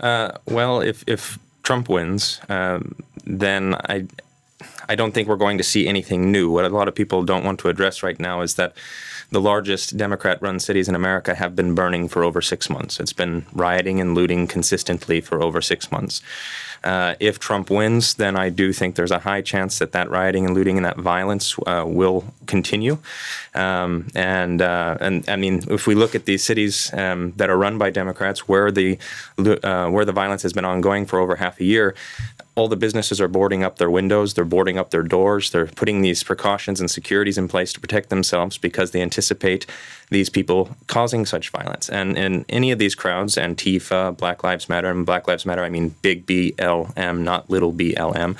[0.00, 4.06] Uh, well, if, if Trump wins, um, then I,
[4.88, 6.50] I don't think we're going to see anything new.
[6.50, 8.74] What a lot of people don't want to address right now is that
[9.30, 13.00] the largest Democrat run cities in America have been burning for over six months.
[13.00, 16.20] It's been rioting and looting consistently for over six months.
[16.84, 20.44] Uh, if Trump wins, then I do think there's a high chance that that rioting
[20.44, 22.98] and looting and that violence uh, will continue.
[23.54, 27.56] Um, and uh, and I mean, if we look at these cities um, that are
[27.56, 28.98] run by Democrats, where the
[29.38, 31.94] uh, where the violence has been ongoing for over half a year,
[32.56, 36.02] all the businesses are boarding up their windows, they're boarding up their doors, they're putting
[36.02, 39.66] these precautions and securities in place to protect themselves because they anticipate
[40.10, 41.88] these people causing such violence.
[41.88, 45.70] And in any of these crowds, Antifa, Black Lives Matter, and Black Lives Matter, I
[45.70, 48.36] mean big BLM, not little BLM,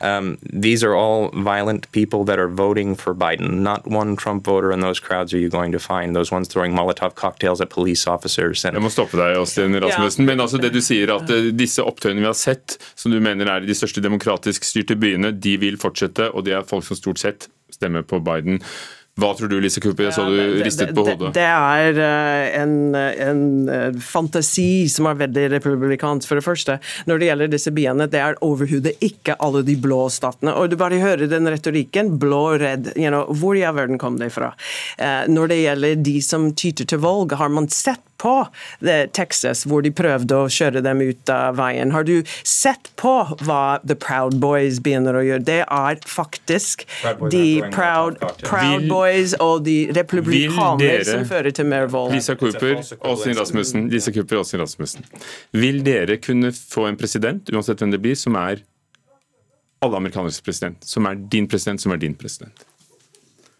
[0.00, 3.60] um, these are all violent people that are voting for Biden.
[3.60, 6.14] Not one Trump voter in those crowds are you going to find.
[6.14, 8.64] Those ones throwing Molotov cocktails at police officers.
[8.64, 10.26] And, Jeg må stoppe deg, Austin Rasmussen.
[10.26, 13.48] Men altså det du sier at eh, disse opptøyene vi har sett, som du mener
[13.50, 16.98] er i de største demokratisk styrte byene, de vil fortsette, og det er folk som
[16.98, 18.60] stort sett stemmer på Biden.
[19.16, 20.10] Hva tror du, Lise Cooper?
[20.10, 21.30] Jeg så du ristet på hodet.
[21.32, 26.76] Det, det er eh, en, en, eh, fantasi som er veldig republikansk, for det første.
[27.08, 30.52] Når det gjelder disse byene, det er overhodet ikke alle de blå statene.
[30.52, 32.12] Og du bare hører den retorikken.
[32.20, 32.92] Blå, redd.
[32.92, 34.52] You know, hvor i all verden kom det fra?
[35.00, 38.34] Eh, når det gjelder de som tyter til valg, har man sett på
[39.16, 41.92] Texas, hvor de prøvde å kjøre dem ut av veien.
[41.94, 43.14] Har du sett på
[43.46, 45.44] hva The Proud Boys begynner å gjøre?
[45.46, 46.86] Det er faktisk
[47.32, 52.14] de Proud, proud Boys og de republikanere som fører til mer vold.
[52.14, 55.06] Lisa Cooper, Åshin Rasmussen, Lisa Cooper, Åshin Rasmussen.
[55.56, 58.64] Vil dere kunne få en president, uansett hvem det blir, som er
[59.84, 60.82] alle amerikaneres president?
[60.86, 62.65] Som er din president, som er din president?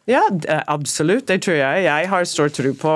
[0.07, 0.21] Ja,
[0.67, 1.27] absolutt.
[1.29, 1.83] Det tror jeg.
[1.83, 2.93] Jeg har stor tro på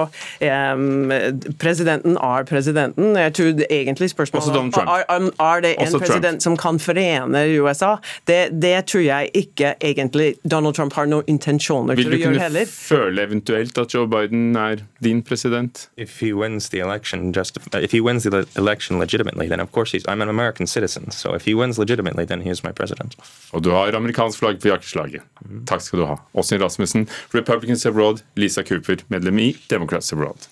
[0.46, 1.12] um,
[1.59, 3.16] Presidenten er presidenten.
[3.18, 6.42] Jeg tror egentlig spørsmålet er, er det en Også president Trump.
[6.42, 7.96] som kan forene USA.
[8.27, 12.61] Det, det, tror jeg ikke egentlig Donald Trump har noen intensjoner til å gjøre heller.
[12.61, 15.88] Vil du kunne føle eventuelt at Joe Biden er din president?
[15.96, 19.90] If he wins the election, just, if he wins the election legitimately, then of course
[19.90, 21.11] he's, I'm an American citizen.
[21.11, 23.16] So if he wins legitimately, then he is my president.
[23.51, 25.27] Og du har amerikansk flagg på jakkeslaget.
[25.42, 25.66] Mm.
[25.66, 26.16] Takk skal du ha.
[26.38, 26.99] Åsne Rasmussen
[27.36, 30.48] Republicans Abroad, Lisa Cooper, medlem i Democrats Abroad.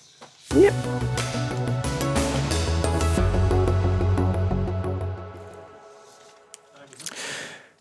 [0.55, 1.19] Yep.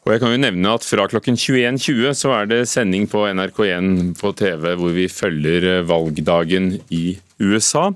[0.09, 4.15] Og jeg kan jo nevne at Fra klokken 21.20 så er det sending på NRK1
[4.17, 7.91] på TV hvor vi følger valgdagen i USA.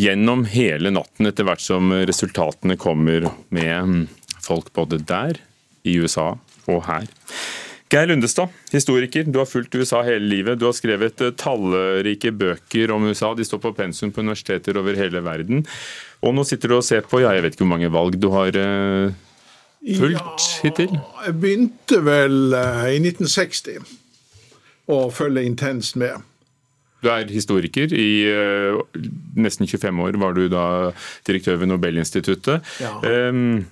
[0.00, 4.06] Gjennom hele natten etter hvert som resultatene kommer med
[4.40, 5.36] folk både der,
[5.84, 6.30] i USA
[6.70, 7.04] og her.
[7.90, 9.24] Geir Lundestad, historiker.
[9.26, 10.60] Du har fulgt USA hele livet.
[10.60, 13.32] Du har skrevet eh, tallrike bøker om USA.
[13.34, 15.64] De står på pensum på universiteter over hele verden.
[16.22, 18.28] Og nå sitter du og ser på, ja, jeg vet ikke hvor mange valg du
[18.30, 19.10] har uh,
[19.82, 20.94] fulgt ja, hittil?
[21.26, 23.82] Jeg begynte vel uh, i 1960
[24.90, 26.22] å følge intenst med.
[27.02, 27.90] Du er historiker.
[27.96, 28.28] I
[29.40, 30.64] nesten 25 år var du da
[31.26, 32.66] direktør ved Nobelinstituttet.
[32.82, 32.98] Ja.
[33.32, 33.62] Um,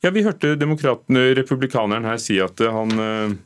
[0.00, 3.36] ja, Vi hørte republikaneren her si at eh, han uh,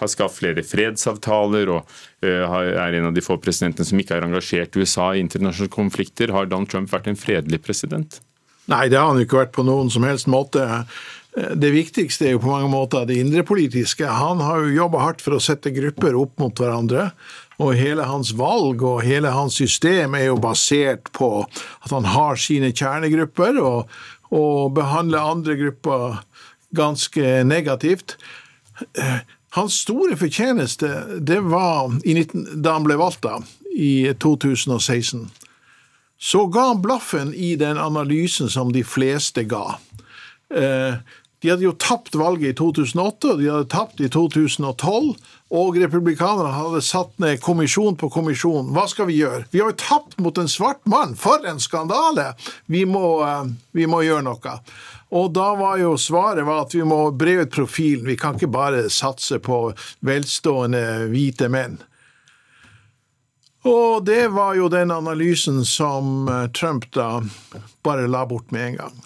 [0.00, 1.86] har skapt flere fredsavtaler og
[2.26, 6.34] uh, er en av de få presidentene som ikke har engasjert USA i internasjonale konflikter.
[6.34, 8.20] Har Donald Trump vært en fredelig president?
[8.70, 10.62] Nei, det har han ikke vært på noen som helst måte.
[11.32, 14.04] Det viktigste er jo på mange måter det indrepolitiske.
[14.04, 17.08] Han har jo jobba hardt for å sette grupper opp mot hverandre.
[17.62, 22.40] Og hele hans valg og hele hans system er jo basert på at han har
[22.40, 23.92] sine kjernegrupper, og,
[24.32, 26.22] og behandle andre grupper
[26.76, 28.16] ganske negativt.
[29.52, 33.36] Hans store fortjeneste det var 19, da han ble valgt da,
[33.76, 35.26] i 2016.
[36.22, 39.76] Så ga han blaffen i den analysen som de fleste ga.
[40.54, 41.00] Eh,
[41.42, 45.16] de hadde jo tapt valget i 2008, og de hadde tapt i 2012.
[45.52, 48.70] Og republikanerne hadde satt ned kommisjon på kommisjon.
[48.72, 49.44] Hva skal vi gjøre?
[49.52, 51.12] Vi har jo tapt mot en svart mann!
[51.18, 52.30] For en skandale!
[52.72, 54.56] Vi må, eh, vi må gjøre noe.
[55.12, 58.08] Og da var jo svaret at vi må bre ut profilen.
[58.08, 61.76] Vi kan ikke bare satse på velstående hvite menn.
[63.68, 67.20] Og det var jo den analysen som eh, Trump da
[67.84, 69.00] bare la bort med en gang.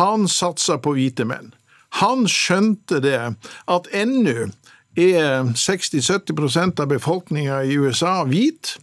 [0.00, 1.52] Han satsa på hvite menn.
[2.00, 3.20] Han skjønte det
[3.66, 4.48] at ennå
[4.98, 8.76] er 60-70% av befolkninga i USA hvit.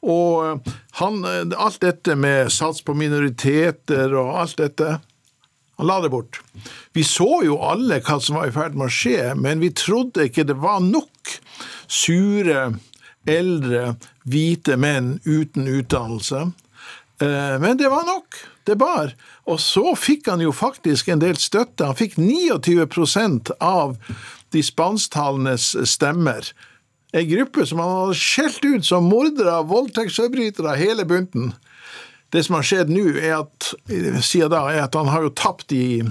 [0.00, 0.64] Og
[1.00, 1.20] han,
[1.52, 4.98] alt dette med sats på minoriteter og alt dette
[5.80, 6.42] Han la det bort.
[6.92, 10.26] Vi så jo alle hva som var i ferd med å skje, men vi trodde
[10.28, 11.30] ikke det var nok
[11.88, 12.66] sure,
[13.24, 13.94] eldre,
[14.28, 16.50] hvite menn uten utdannelse.
[17.20, 18.36] Eh, men det var nok.
[18.64, 19.14] Det bar.
[19.48, 21.88] Og så fikk han jo faktisk en del støtte.
[21.88, 23.96] Han fikk 29% av
[24.52, 26.52] de spansktalende stemmer.
[27.14, 31.52] Ei gruppe som han har skjelt ut som mordere, voldtektsforbrytere, hele bunten.
[32.30, 33.72] Det som har skjedd nå, er at,
[34.22, 36.04] siden da, er at han har jo tapt i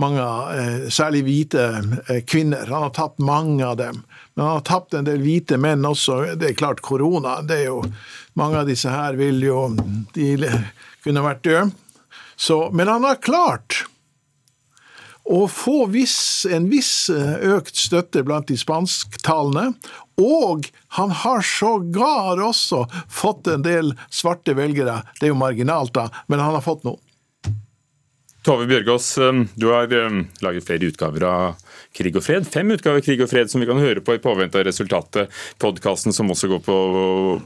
[0.00, 0.24] mange,
[0.56, 1.62] eh, særlig hvite
[2.08, 2.66] eh, kvinner.
[2.66, 4.02] Han har tapt mange av dem.
[4.34, 6.34] Men han har tapt en del hvite menn også.
[6.40, 7.84] Det er klart, korona det er jo
[8.34, 9.66] Mange av disse her vil jo
[10.16, 10.30] De
[11.04, 11.66] kunne vært døde.
[12.36, 13.82] Så, men han har klart
[15.24, 19.72] å få viss, en viss eh, økt støtte blant de spansktalende,
[20.20, 25.00] og han har sågar også fått en del svarte velgere.
[25.20, 27.00] Det er jo marginalt, da, men han har fått noen.
[28.42, 32.48] Tove Bjørgaas, eh, du har eh, laget flere utgaver av Krig og fred.
[32.48, 35.30] Fem utgaver av Krig og fred som vi kan høre på i påvente av resultatet.
[35.62, 36.78] Podkasten som også går på,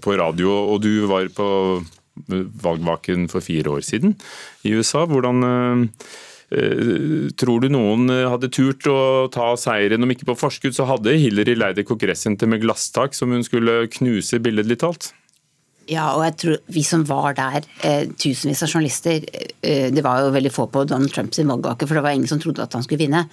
[0.00, 1.48] på radio, og du var på
[2.26, 4.14] valgvaken for fire år siden
[4.64, 5.02] i USA.
[5.04, 5.44] Hvordan
[6.46, 11.56] Tror du noen hadde turt å ta seieren, om ikke på forskudd, så hadde Hillary
[11.58, 15.10] leid et kongressenter med glasstak som hun skulle knuse billedlig talt?
[15.86, 19.22] Ja, og jeg tror vi som var der, eh, tusenvis av journalister
[19.62, 22.40] eh, Det var jo veldig få på Donald Trumps valgvake, for det var ingen som
[22.42, 23.28] trodde at han skulle vinne.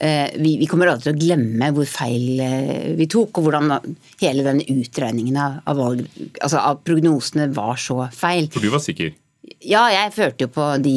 [0.00, 3.78] Eh, vi, vi, kommer aldri til å glemme hvor feil eh, vi tok, og hvordan
[4.20, 6.04] hele den utregningen av, av, valg,
[6.42, 8.50] altså av prognosene var så feil.
[8.52, 9.14] For du var sikker?
[9.64, 10.96] Ja, jeg førte jo på de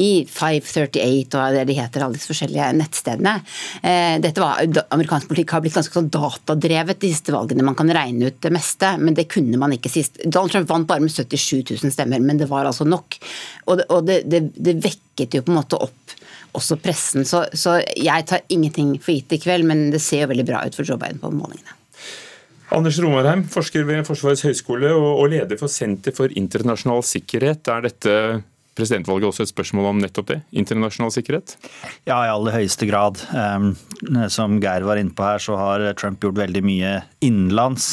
[0.00, 3.34] i 538 og det de heter, alle disse forskjellige nettstedene.
[3.82, 4.62] Eh, dette var,
[4.94, 7.66] Amerikansk politikk har blitt ganske sånn datadrevet de siste valgene.
[7.66, 10.22] Man kan regne ut det meste, men det kunne man ikke sist.
[10.24, 13.18] Donald Trump vant bare med 77 000 stemmer, men det var altså nok.
[13.66, 16.16] Og det, og det, det, det vekket jo på en måte opp
[16.56, 17.26] også pressen.
[17.28, 20.64] Så, så jeg tar ingenting for gitt i kveld, men det ser jo veldig bra
[20.66, 21.79] ut for Joe Biden på målingene.
[22.70, 27.66] Anders Romarheim, forsker ved Forsvarets høgskole og leder for Senter for internasjonal sikkerhet.
[27.66, 28.12] Er dette
[28.80, 30.40] presidentvalget også et spørsmål om nettopp det?
[30.56, 31.56] Internasjonal sikkerhet?
[32.08, 33.20] Ja, i aller høyeste grad.
[34.32, 37.92] Som Geir var inne på her, så har Trump gjort veldig mye innenlands.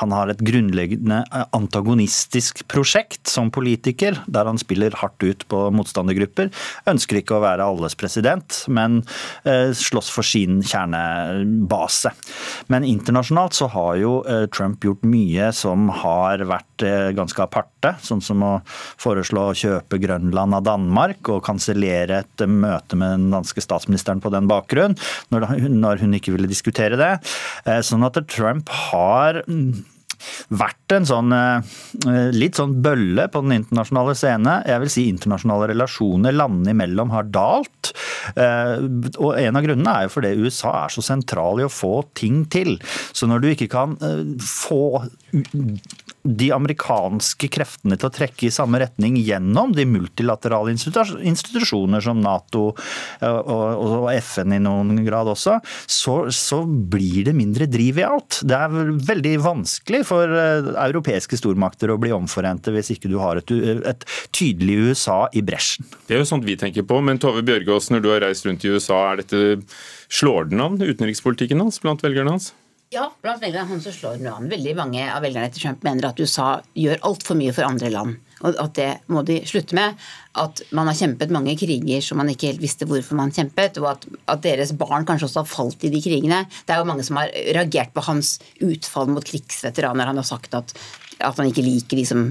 [0.00, 1.22] Han har et grunnleggende
[1.54, 6.50] antagonistisk prosjekt som politiker, der han spiller hardt ut på motstandergrupper.
[6.90, 9.02] Ønsker ikke å være alles president, men
[9.46, 12.14] eh, slåss for sin kjernebase.
[12.72, 17.72] Men internasjonalt så har jo eh, Trump gjort mye som har vært eh, ganske aparte,
[18.04, 18.52] sånn som å
[19.02, 24.32] foreslå å kjøpe Grønland av Danmark og kansellere et møte med den danske statsministeren på
[24.34, 24.96] den bakgrunn,
[25.30, 27.12] når hun ikke ville diskutere det.
[27.86, 29.42] Sånn at Trump har
[30.54, 34.58] vært en sånn eh, litt sånn bølle på den internasjonale scene.
[34.68, 37.92] Jeg vil si internasjonale relasjoner landene imellom har dalt.
[38.36, 38.76] Eh,
[39.18, 42.44] og en av grunnene er jo fordi USA er så sentral i å få ting
[42.52, 42.76] til.
[43.12, 45.02] Så når du ikke kan eh, få
[46.24, 52.70] de amerikanske kreftene til å trekke i samme retning gjennom de multilaterale institusjoner som Nato
[53.20, 55.58] og FN i noen grad også,
[55.90, 58.40] så, så blir det mindre driv i alt.
[58.40, 63.40] Det er veldig vanskelig for eh, europeiske stormakter å bli omforente hvis ikke du har
[63.40, 63.52] et,
[63.84, 65.86] et tydelig USA i bresjen.
[66.08, 68.64] Det er jo sånt vi tenker på, men Tove Bjørgaas, når du har reist rundt
[68.64, 69.44] i USA, er dette
[70.08, 72.52] slår den an, utenrikspolitikken hans blant velgerne hans?
[72.94, 74.44] Ja, blant velgerne som slår noe an.
[74.52, 78.20] Veldig mange av velgerne til Trump mener at USA gjør altfor mye for andre land.
[78.46, 79.96] Og at det må de slutte med.
[80.38, 83.80] At man har kjempet mange kriger som man ikke helt visste hvorfor man kjempet.
[83.82, 86.44] Og at, at deres barn kanskje også har falt i de krigene.
[86.62, 90.12] Det er jo mange som har reagert på hans utfall mot krigsveteraner.
[90.12, 90.76] Han har sagt at,
[91.18, 92.28] at han ikke liker de som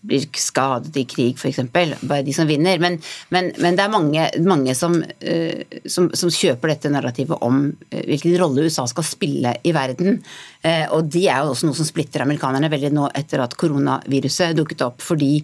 [0.00, 1.60] blir skadet i krig, f.eks.
[2.00, 2.80] Bare de som vinner.
[2.82, 2.98] Men,
[3.28, 7.98] men, men det er mange, mange som, uh, som, som, kjøper dette narrativet om uh,
[8.08, 10.20] hvilken rolle USA skal spille i verden.
[10.64, 14.56] Uh, og de er jo også noe som splitter amerikanerne veldig nå etter at koronaviruset
[14.58, 15.04] dukket opp.
[15.04, 15.40] fordi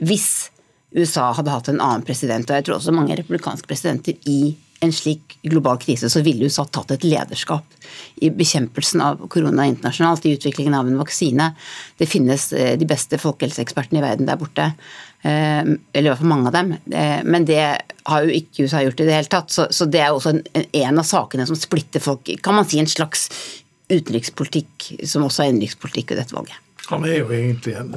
[0.00, 0.48] hvis
[0.96, 4.92] USA hadde hatt en annen president, og jeg tror også mange republikanske presidenter i en
[4.94, 7.66] slik global krise, så ville USA tatt et lederskap
[8.22, 11.50] i bekjempelsen av korona internasjonalt, i utviklingen av en vaksine.
[11.98, 14.68] Det finnes eh, de beste folkehelseekspertene i verden der borte,
[15.22, 16.74] eh, eller i hvert fall mange av dem.
[16.92, 17.62] Eh, men det
[18.08, 21.08] har jo ikke USA gjort i det hele tatt, så det er også en av
[21.08, 22.30] sakene som splitter folk.
[22.44, 23.28] Kan man si en slags
[23.88, 26.56] utenrikspolitikk som også er innenrikspolitikk i dette valget?
[26.88, 27.96] Han er jo egentlig en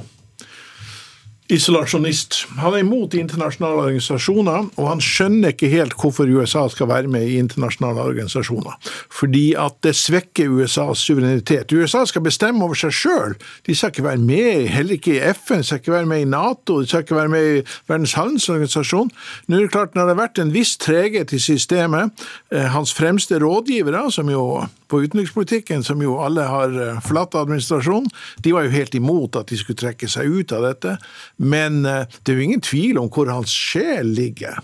[1.51, 2.37] isolasjonist.
[2.61, 7.27] Han er imot internasjonale organisasjoner, og han skjønner ikke helt hvorfor USA skal være med
[7.27, 8.77] i internasjonale organisasjoner.
[9.11, 11.73] Fordi at det svekker USAs suverenitet.
[11.75, 13.35] USA skal bestemme over seg sjøl.
[13.67, 16.29] De skal ikke være med, heller ikke i FN, de skal ikke være med i
[16.31, 19.11] Nato, de skal ikke være med i Verdens handelsorganisasjon.
[19.47, 22.95] Nå er det klart, når det har vært en viss treghet i systemet, eh, hans
[22.95, 28.09] fremste rådgivere, som jo på utenrikspolitikken, som jo alle har eh, forlatt administrasjonen,
[28.43, 30.97] de var jo helt imot at de skulle trekke seg ut av dette.
[31.39, 34.59] Men eh, det er jo ingen tvil om hvor hans sjel ligger.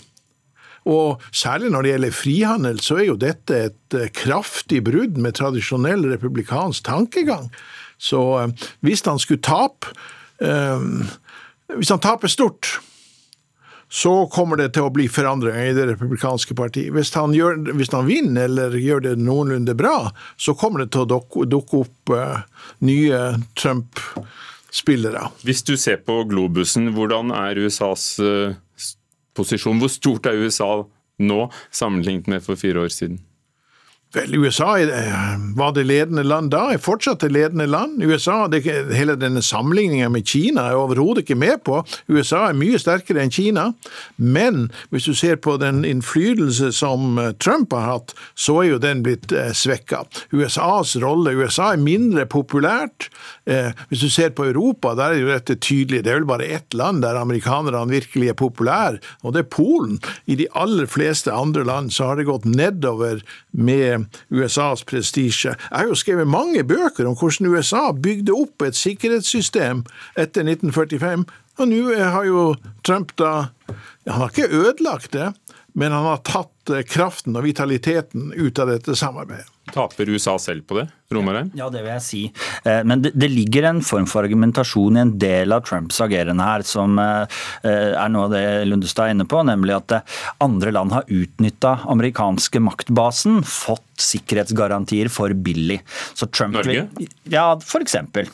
[0.87, 5.39] Og særlig når det gjelder frihandel, så er jo dette et eh, kraftig brudd med
[5.39, 7.49] tradisjonell republikansk tankegang.
[7.97, 8.21] Så
[8.85, 9.89] hvis han skulle tape
[11.73, 12.75] Hvis han taper stort,
[13.89, 16.91] så kommer det til å bli forandringer i det republikanske partiet.
[16.95, 17.35] Hvis han,
[17.77, 21.83] hvis han, vinner eller gjør det noenlunde bra, så kommer det til å dukke, dukke
[21.85, 22.43] opp uh,
[22.83, 23.21] nye
[23.59, 25.29] Trump-spillere.
[25.47, 28.57] Hvis du ser på globusen, hvordan er USAs uh,
[29.37, 29.79] posisjon?
[29.79, 30.71] Hvor stort er USA
[31.17, 31.39] nå
[31.71, 33.21] sammenlignet med for fire år siden?
[34.17, 34.71] Vel, USA
[35.55, 38.01] var det ledende land da, er fortsatt det ledende land.
[38.01, 41.83] USA, det, Hele denne sammenligninga med Kina er jeg overhodet ikke med på.
[42.09, 43.67] USA er mye sterkere enn Kina.
[44.17, 48.81] Men hvis du ser på den innflytelse som eh, Trump har hatt, så er jo
[48.81, 50.03] den blitt eh, svekka.
[50.33, 53.11] USAs rolle USA er mindre populært.
[53.45, 56.03] Eh, hvis du ser på Europa, der er jo dette tydelig.
[56.05, 60.01] Det er vel bare ett land der amerikanerne virkelig er populære, og det er Polen.
[60.25, 63.21] I de aller fleste andre land så har det gått nedover
[63.57, 65.55] med USAs prestisje.
[65.57, 69.83] Jeg har jo skrevet mange bøker om hvordan USA bygde opp et sikkerhetssystem
[70.15, 71.25] etter 1945,
[71.57, 72.47] og nå har jo
[72.85, 73.49] Trump da
[74.07, 75.33] Han har ikke ødelagt det,
[75.75, 79.49] men han har tatt eh, kraften og vitaliteten ut av dette samarbeidet.
[79.75, 80.85] Taper USA selv på det?
[81.07, 81.53] Romarheim?
[81.55, 82.21] Ja, det vil jeg si.
[82.67, 86.43] Eh, men det, det, ligger en form for argumentasjon i en del av Trumps agerende
[86.43, 90.73] her, som eh, er noe av det Lundestad er inne på, nemlig at eh, andre
[90.75, 95.79] land har utnytta amerikanske maktbasen, fått sikkerhetsgarantier for billig.
[96.13, 96.83] Så Trump Norge?
[97.31, 98.27] ja, for eksempel.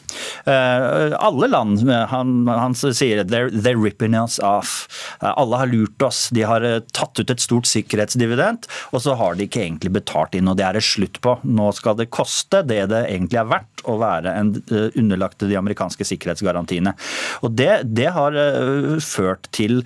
[0.43, 1.85] Alle land.
[2.11, 4.89] Han, han sier they're, they're ripping us off.
[5.23, 6.25] Alle har lurt oss.
[6.35, 10.51] De har tatt ut et stort sikkerhetsdividend, og så har de ikke egentlig betalt inn,
[10.51, 11.37] og det er det slutt på.
[11.47, 15.57] Nå skal det koste det det egentlig er verdt å være en eh, underlagt de
[15.59, 16.95] amerikanske sikkerhetsgarantiene.
[17.43, 19.81] Og det, det har eh, ført til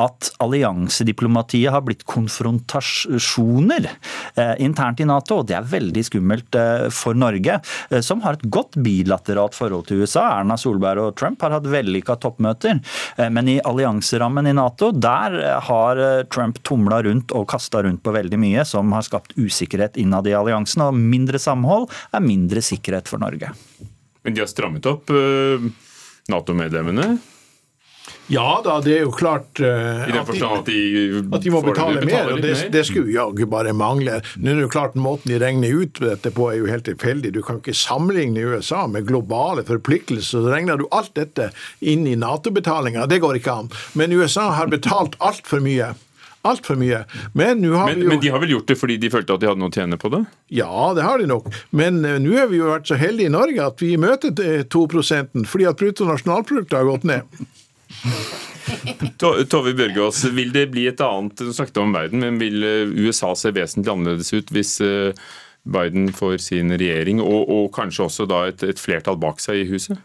[0.00, 5.40] at alliansediplomatiet har blitt konfrontasjoner eh, internt i Nato.
[5.40, 9.88] og Det er veldig skummelt eh, for Norge, eh, som har et godt bilateralt forhold
[9.88, 10.26] til USA.
[10.40, 12.80] Erna Solberg og Trump har hatt vellykka toppmøter.
[13.32, 15.34] Men i allianserammen i Nato, der
[15.66, 16.00] har
[16.32, 20.36] Trump tumla rundt og kasta rundt på veldig mye som har skapt usikkerhet innad i
[20.36, 20.84] alliansen.
[20.86, 23.39] Og mindre samhold er mindre sikkerhet for Norge.
[24.22, 25.08] Men de har strammet opp
[26.28, 27.14] Nato-medlemmene?
[28.30, 30.80] Ja da, det er jo klart uh, at, de, at de,
[31.34, 34.20] at de må betale, mer, og det, det skulle jaggu bare mangle.
[34.38, 37.32] Nå er det jo klart Måten de regner ut dette på er jo helt tilfeldig.
[37.34, 40.44] Du kan ikke sammenligne USA med globale forpliktelser.
[40.44, 43.08] Så regner du alt dette inn i Nato-betalinga.
[43.10, 43.72] Det går ikke an.
[43.98, 45.90] Men USA har betalt altfor mye.
[46.46, 47.02] Altfor mye.
[47.36, 48.08] Men, har Men, vi jo...
[48.08, 49.98] men de har vel gjort det fordi de følte at de hadde noe å tjene
[50.00, 50.22] på det?
[50.56, 51.50] Ja, det har de nok.
[51.76, 54.32] Men uh, nå har vi jo vært så heldige i Norge at vi møter
[54.72, 57.42] 2% fordi at bruttonasjonalproduktet har gått ned.
[59.20, 63.32] Tove Bjørgaas, vil det bli et annet Du snakket om verden, men vil eh, USA
[63.36, 65.10] se vesentlig annerledes ut hvis eh,
[65.68, 69.66] Biden får sin regjering, og, og kanskje også da et, et flertall bak seg i
[69.68, 69.98] huset?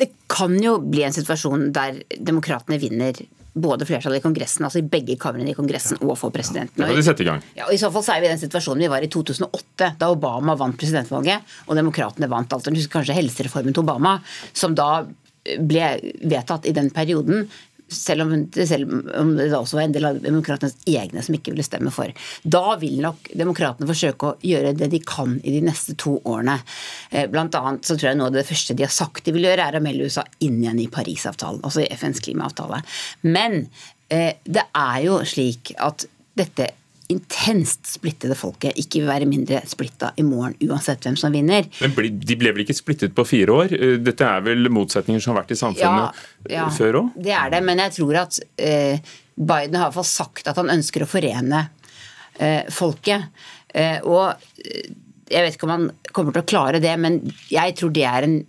[0.00, 3.16] Det kan jo bli en situasjon der demokratene vinner
[3.52, 6.84] både flertallet i Kongressen, altså i begge kamrene i Kongressen, og for presidenten.
[6.84, 7.42] Kan de i gang.
[7.56, 9.94] Ja, og I så fall så er vi i den situasjonen vi var i 2008,
[9.98, 12.70] da Obama vant presidentvalget, og demokratene vant alt.
[12.70, 14.18] Du husker kanskje helsereformen til Obama,
[14.52, 15.02] som da
[15.40, 17.48] ble vedtatt i den perioden.
[17.90, 21.66] Selv om, selv om det også var en del av demokratenes egne som ikke ville
[21.66, 22.12] stemme for.
[22.42, 26.60] Da vil nok demokratene forsøke å gjøre det de kan i de neste to årene.
[27.10, 29.48] Eh, Blant annet så tror jeg noe av det første de har sagt de vil
[29.48, 32.82] gjøre, er å melde USA inn igjen i Parisavtalen, altså i FNs klimaavtale.
[33.26, 33.64] Men
[34.08, 36.06] eh, det er jo slik at
[36.38, 36.70] dette
[37.10, 41.66] intenst splittede folket ikke vil være mindre splitta i morgen, uansett hvem som vinner.
[41.82, 43.74] Men de ble vel ikke splittet på fire år?
[43.76, 46.68] Eh, Dette er vel motsetninger som har vært i samfunnet ja.
[46.74, 47.18] før òg?
[47.18, 50.60] Det er det, men jeg tror at eh, Biden har i hvert fall sagt at
[50.60, 51.64] han ønsker å forene
[52.38, 53.30] eh, folket.
[53.74, 54.34] Eh, og
[55.30, 58.26] jeg vet ikke om han kommer til å klare det, men jeg tror det er
[58.26, 58.40] en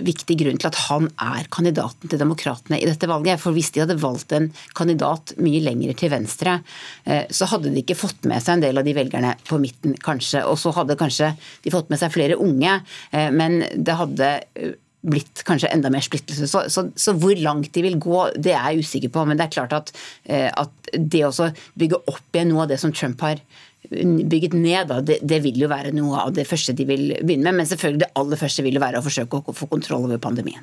[0.00, 3.40] viktig grunn til at han er kandidaten til demokratene i dette valget.
[3.42, 6.58] For hvis de hadde valgt en kandidat mye lenger til venstre,
[7.04, 9.96] eh, så hadde de ikke fått med seg en del av de velgerne på midten,
[10.02, 10.44] kanskje.
[10.48, 11.34] Og så hadde kanskje
[11.64, 12.78] de fått med seg flere unge,
[13.12, 16.46] eh, men det hadde eh, blitt kanskje enda mer splittelse.
[16.46, 19.26] Så, så, så hvor langt de vil gå, det er jeg usikker på.
[19.26, 19.90] Men det er klart at,
[20.30, 23.42] at det å bygge opp igjen noe av det som Trump har
[23.90, 27.50] bygget ned, da, det, det vil jo være noe av det første de vil begynne
[27.50, 27.62] med.
[27.62, 30.62] Men selvfølgelig det aller første vil jo være å forsøke å få kontroll over pandemien.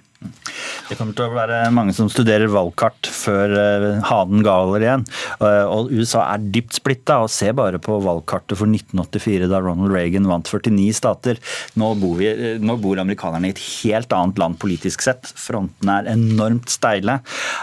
[0.89, 5.03] Det kommer til å være mange som studerer valgkart før eh, hanen galer igjen.
[5.38, 7.20] Eh, Og USA er dypt splitta.
[7.24, 11.39] og Se bare på valgkartet for 1984, da Ronald Reagan vant 49 stater.
[11.80, 15.30] Nå bor, vi, eh, nå bor amerikanerne i et helt annet land politisk sett.
[15.38, 17.20] Frontene er enormt steile.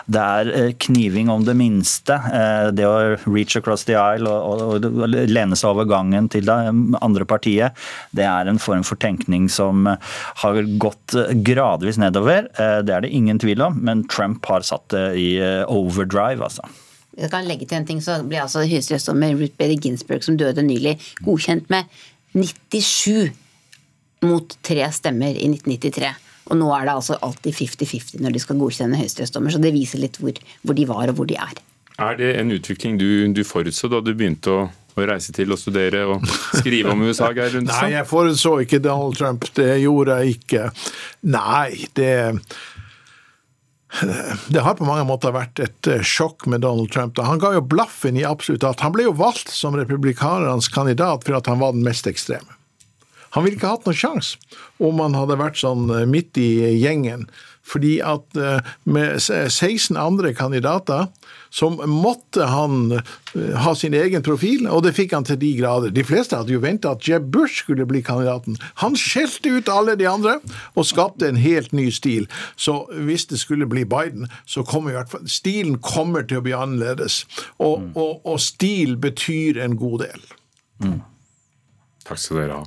[0.07, 2.21] Det er kniving om det minste.
[2.77, 2.95] Det å
[3.27, 6.57] reach across the aisle og, og, og lene seg over gangen til det
[7.03, 7.77] andre partiet,
[8.17, 12.51] det er en form for tenkning som eh, har gått eh, gradvis nedover.
[12.57, 15.31] Eh, Det er det ingen tvil om, men Trump har satt det i
[15.67, 16.67] overdrive, altså.
[17.17, 20.63] Jeg kan legge til en ting, så ble altså høyesterettsdommer Ruth Bader Ginsburg, som døde
[20.63, 21.89] nylig, godkjent med
[22.37, 23.33] 97
[24.27, 26.13] mot tre stemmer i 1993.
[26.47, 30.03] Og nå er det altså alltid 50-50 når de skal godkjenne høyesterettsdommer, så det viser
[30.03, 31.63] litt hvor, hvor de var og hvor de er.
[31.97, 34.67] Er det en utvikling du, du forutså da du begynte å,
[35.05, 36.25] å reise til og studere og
[36.61, 39.45] skrive om USA, Geir Nei, jeg forutså ikke Donald Trump.
[39.57, 40.71] Det gjorde jeg ikke.
[41.35, 42.15] Nei, det
[44.49, 47.17] det har på mange måter vært et eh, sjokk med Donald Trump.
[47.23, 48.83] Han ga jo blaffen i absolutt alt.
[48.85, 52.59] Han ble jo valgt som republikanernes kandidat for at han var den mest ekstreme.
[53.37, 57.29] Han ville ikke hatt noen sjanse om han hadde vært sånn eh, midt i gjengen.
[57.67, 61.07] Fordi at eh, med 16 andre kandidater,
[61.51, 65.91] så måtte han eh, ha sin egen profil, og det fikk han til de grader.
[65.95, 68.59] De fleste hadde jo venta at Jeb Bush skulle bli kandidaten.
[68.83, 70.39] Han skjelte ut alle de andre
[70.75, 72.29] og skapte en helt ny stil.
[72.57, 76.47] Så hvis det skulle bli Biden, så kommer i hvert fall stilen kommer til å
[76.47, 77.25] bli annerledes.
[77.59, 80.25] Og, og, og stil betyr en god del.
[82.07, 82.65] Takk skal dere ha.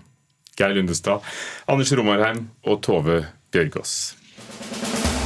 [0.60, 1.24] Geir Lundestad,
[1.72, 3.22] Anders Romarheim og Tove
[3.54, 4.19] Bjørgaas.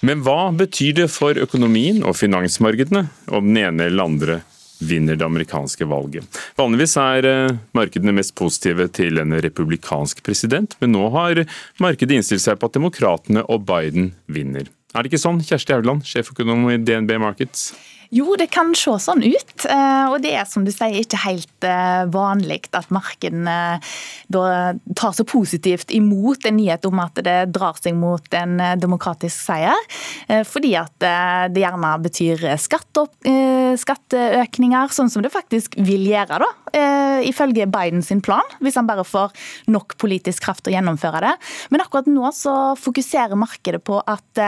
[0.00, 4.36] Men hva betyr det for økonomien og finansmarkedene om den ene eller andre
[4.78, 6.22] vinner det amerikanske valget?
[6.58, 11.42] Vanligvis er eh, markedene mest positive til en republikansk president, men nå har
[11.82, 14.70] markedet innstilt seg på at demokratene og Biden vinner.
[14.94, 17.72] Er det ikke sånn, Kjersti Haugland, sjeføkonom i DNB Markets?
[18.10, 19.64] Jo, det kan se sånn ut.
[19.68, 23.56] eh, Og det er som du sier ikke helt eh, vanlig at markedene
[24.32, 24.44] da
[24.96, 29.36] tar så positivt imot en nyhet om at det drar seg mot en eh, demokratisk
[29.50, 29.76] seier.
[30.28, 32.56] Eh, Fordi at eh, det gjerne betyr eh,
[33.76, 36.48] skatteøkninger, sånn som det faktisk vil gjøre, da.
[36.72, 39.36] eh, Ifølge Bidens plan, hvis han bare får
[39.68, 41.34] nok politisk kraft til å gjennomføre det.
[41.70, 44.42] Men akkurat nå så fokuserer markedet på at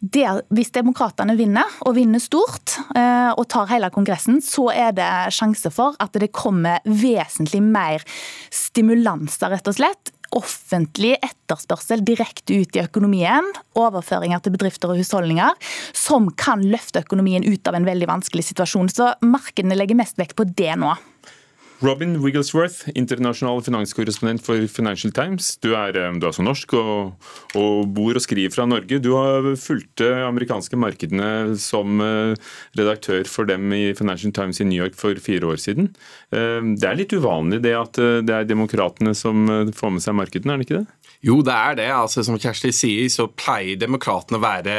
[0.00, 5.08] det, hvis demokratene vinner, og vinner stort, eh, og tar hele Kongressen, så er det
[5.34, 8.04] sjanse for at det kommer vesentlig mer
[8.52, 10.12] stimulanser, rett og slett.
[10.36, 13.46] Offentlig etterspørsel direkte ut i økonomien,
[13.78, 15.56] overføringer til bedrifter og husholdninger,
[15.96, 18.92] som kan løfte økonomien ut av en veldig vanskelig situasjon.
[18.92, 20.92] Så markedene legger mest vekt på det nå.
[21.84, 25.56] Robin Wigglesworth, internasjonal finanskorrespondent for Financial Times.
[25.60, 28.98] Du er, eh, du er altså norsk og, og, bor og skriver fra Norge.
[29.02, 32.32] Du har fulgt de amerikanske markedene som eh,
[32.80, 35.92] redaktør for dem i Financial Times i New York for fire år siden.
[36.32, 39.44] Eh, det er litt uvanlig det at det er demokratene som
[39.76, 41.12] får med seg markedene, er det ikke det?
[41.26, 41.90] Jo, det er det.
[41.92, 44.76] Altså, som Kjersti sier, så pleier demokratene å være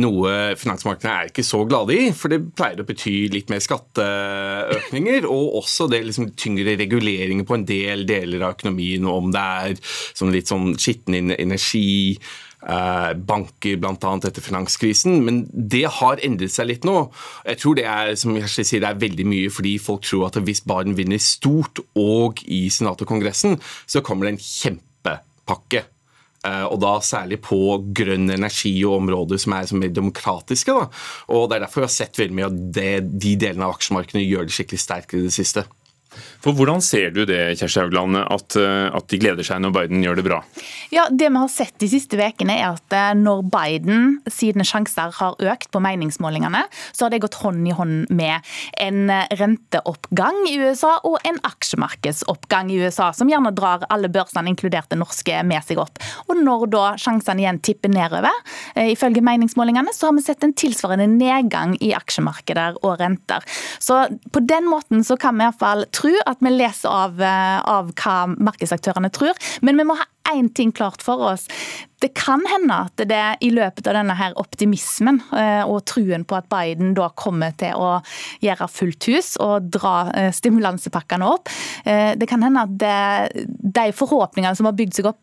[0.00, 5.28] noe finansmarkedene er ikke så glade i, for det pleier å bety litt mer skatteøkninger,
[5.30, 9.78] og også det liksom tyngre reguleringer på en del deler av økonomien, om det er
[9.86, 12.18] sånn litt sånn skitten energi,
[12.66, 13.96] eh, banker bl.a.
[14.16, 17.08] etter finanskrisen, men det har endret seg litt nå.
[17.48, 20.40] Jeg tror det er som jeg sier, det er veldig mye fordi folk tror at
[20.44, 25.86] hvis Biden vinner stort og i Senatet og Kongressen, så kommer det en kjempepakke
[26.70, 27.60] og da særlig på
[27.96, 30.72] grønn energi og områder som er mer demokratiske.
[30.72, 30.88] Da.
[31.34, 34.48] Og Det er derfor vi har sett veldig mye det, de delene av aksjemarkedene gjør
[34.48, 35.66] det skikkelig sterkt i det siste.
[36.44, 40.04] For Hvordan ser du det, Kjersti Haugland, at, eh, at, de gleder seg når Biden
[40.04, 40.40] gjør det bra?
[40.94, 45.14] Ja, Det vi har sett de siste ukene, er at eh, når Biden sine sjanser
[45.18, 48.46] har økt på meningsmålingene, så har det gått hånd i hånd med
[48.82, 54.90] en renteoppgang i USA og en aksjemarkedsoppgang i USA, som gjerne drar alle børsene, inkludert
[54.92, 56.00] det norske, med seg opp.
[56.30, 58.34] Og Når da sjansene igjen tipper nedover,
[58.76, 63.42] eh, ifølge meningsmålingene, så har vi sett en tilsvarende nedgang i aksjemarkeder og renter.
[63.82, 67.92] Så på den måten så kan vi iallfall tro at vi leser av, eh, av
[67.98, 69.34] hva markedsaktørene tror.
[69.62, 71.46] Men vi må ha én ting klart for oss.
[72.02, 76.36] Det kan hende at det i løpet av denne her optimismen eh, og truen på
[76.36, 78.02] at Biden da kommer til å
[78.44, 81.48] gjøre fullt hus og dra eh, stimulansepakkene opp,
[81.88, 85.22] eh, det kan hende at det, de forhåpningene som har bygd seg opp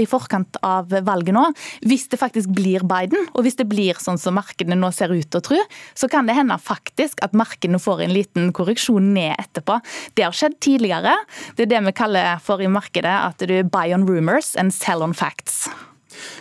[0.00, 1.42] i forkant av valget nå,
[1.84, 5.26] hvis det faktisk blir Biden, og hvis det blir sånn som markedene nå ser ut
[5.28, 5.58] til å tro,
[5.92, 9.76] så kan det hende faktisk at markedene får en liten korreksjon ned etterpå.
[10.16, 11.12] Det har skjedd tidligere.
[11.56, 14.08] Det er det vi kaller for i markedet at du buy on
[14.40, 15.68] rumors and sell on facts.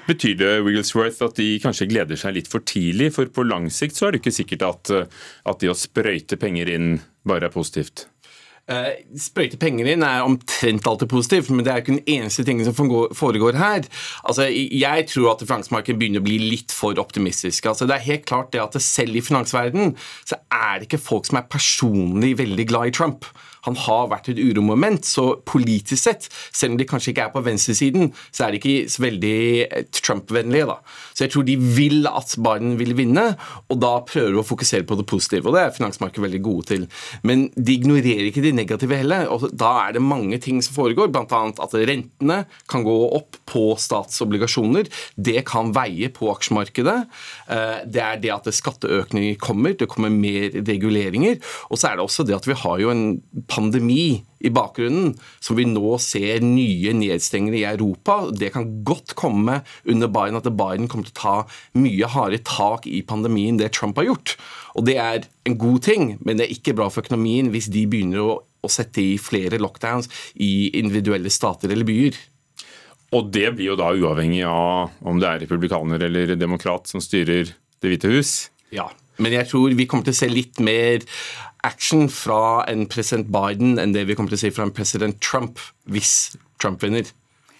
[0.07, 3.13] Betyr det Wigglesworth, at de kanskje gleder seg litt for tidlig?
[3.13, 4.91] For på lang sikt så er det ikke sikkert at,
[5.45, 8.07] at det å sprøyte penger inn bare er positivt.
[8.69, 12.67] Uh, sprøyte penger inn er omtrent alltid positivt, men det er ikke den eneste tingen
[12.67, 12.75] som
[13.17, 13.85] foregår her.
[14.23, 17.69] Altså, jeg tror at finansmarkedet begynner å bli litt for optimistisk.
[17.69, 21.29] Altså, det er helt klart det at selv i finansverdenen så er det ikke folk
[21.29, 23.29] som er personlig veldig glad i Trump
[23.67, 25.05] han har vært et uromoment.
[25.05, 28.91] Så politisk sett, selv om de kanskje ikke er på venstresiden, så er de ikke
[28.91, 30.69] så veldig eh, Trump-vennlige.
[30.69, 30.79] da.
[31.13, 33.25] Så jeg tror de vil at Biden vil vinne,
[33.67, 35.49] og da prøver de å fokusere på det positive.
[35.49, 36.87] Og det er finansmarkedet veldig gode til.
[37.27, 39.27] Men de ignorerer ikke de negative heller.
[39.27, 41.41] og Da er det mange ting som foregår, bl.a.
[41.49, 44.89] at rentene kan gå opp på statsobligasjoner.
[45.15, 46.97] Det kan veie på aksjemarkedet.
[47.49, 51.39] Eh, det er det at skatteøkninger kommer, det kommer mer reguleringer.
[51.69, 53.05] Og så er det også det at vi har jo en
[53.49, 58.21] pandemi i bakgrunnen, som vi nå ser nye nedstengere i Europa.
[58.31, 61.35] Det kan godt komme under Biden at Biden kommer til å ta
[61.79, 64.37] mye hardere tak i pandemien det Trump har gjort.
[64.79, 67.85] Og Det er en god ting, men det er ikke bra for økonomien hvis de
[67.89, 72.15] begynner å, å sette i flere lockdowns i individuelle stater eller byer.
[73.17, 77.55] Og det blir jo da uavhengig av om det er republikaner eller demokrat som styrer
[77.79, 78.31] Det hvite hus?
[78.75, 78.89] Ja,
[79.19, 81.05] men jeg tror vi kommer til å se litt mer
[81.67, 85.19] action fra en president Biden enn det vi kommer til å se fra en president
[85.23, 85.59] Trump
[85.91, 87.07] hvis Trump vinner.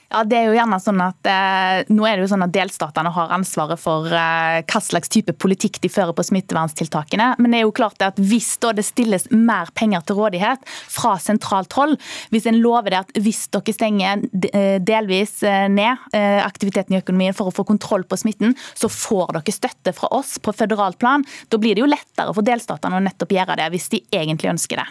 [0.09, 3.11] Ja, det er jo gjerne sånn at eh, Nå er det jo sånn at delstatene
[3.13, 7.35] har ansvaret for eh, hva slags type politikk de fører på smitteverntiltakene.
[7.37, 11.13] Men det er jo klart at hvis da det stilles mer penger til rådighet fra
[11.21, 11.93] sentralt hold,
[12.33, 17.01] hvis en lover det at hvis dere stenger eh, delvis eh, ned eh, aktiviteten i
[17.03, 20.97] økonomien for å få kontroll på smitten, så får dere støtte fra oss på føderalt
[21.01, 21.27] plan.
[21.53, 24.81] Da blir det jo lettere for delstatene å nettopp gjøre det, hvis de egentlig ønsker
[24.81, 24.89] det.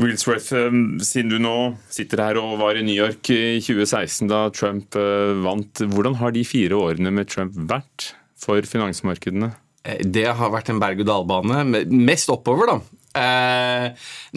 [0.00, 1.56] Wilsworth, eh, siden du nå
[1.92, 6.34] sitter her og var i New York i 2016 da Trump eh, vant, hvordan har
[6.34, 9.52] de fire årene med Trump vært for finansmarkedene?
[9.84, 11.84] Eh, det har vært en berg-og-dal-bane.
[11.92, 12.80] Mest oppover, da.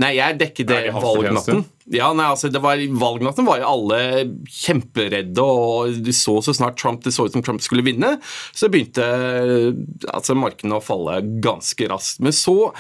[0.01, 1.61] Nei, jeg dekket det valgnatten.
[1.91, 3.97] Ja, nei, altså det var Valgnatten var jo alle
[4.47, 8.15] kjemperedde, og de så så snart Trump, det så ut som Trump skulle vinne,
[8.55, 9.03] så begynte
[10.07, 12.21] altså, markedene å falle ganske raskt.
[12.23, 12.71] Men så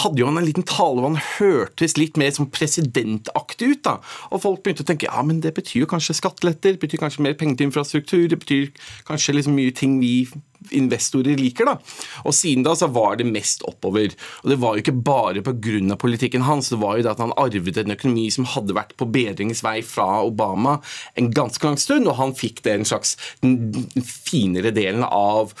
[0.00, 3.82] hadde jo han en liten tale hvor han hørtes litt mer som presidentaktig ut.
[3.88, 3.96] da,
[4.28, 7.24] Og folk begynte å tenke ja, men det betyr jo kanskje skatteletter, det betyr kanskje
[7.24, 8.70] mer penger til infrastruktur, det betyr
[9.08, 10.28] kanskje liksom mye ting vi
[10.76, 11.68] investorer liker.
[11.68, 11.78] da.
[12.26, 14.12] Og Siden da så var det mest oppover.
[14.44, 15.96] Og Det var jo ikke bare pga.
[15.96, 19.08] politikken hans, det var jo det at han arvet en økonomi som hadde vært på
[19.10, 20.78] bedringens vei fra Obama
[21.18, 23.70] en ganske lang stund, og han fikk det en slags den
[24.04, 25.54] finere delen av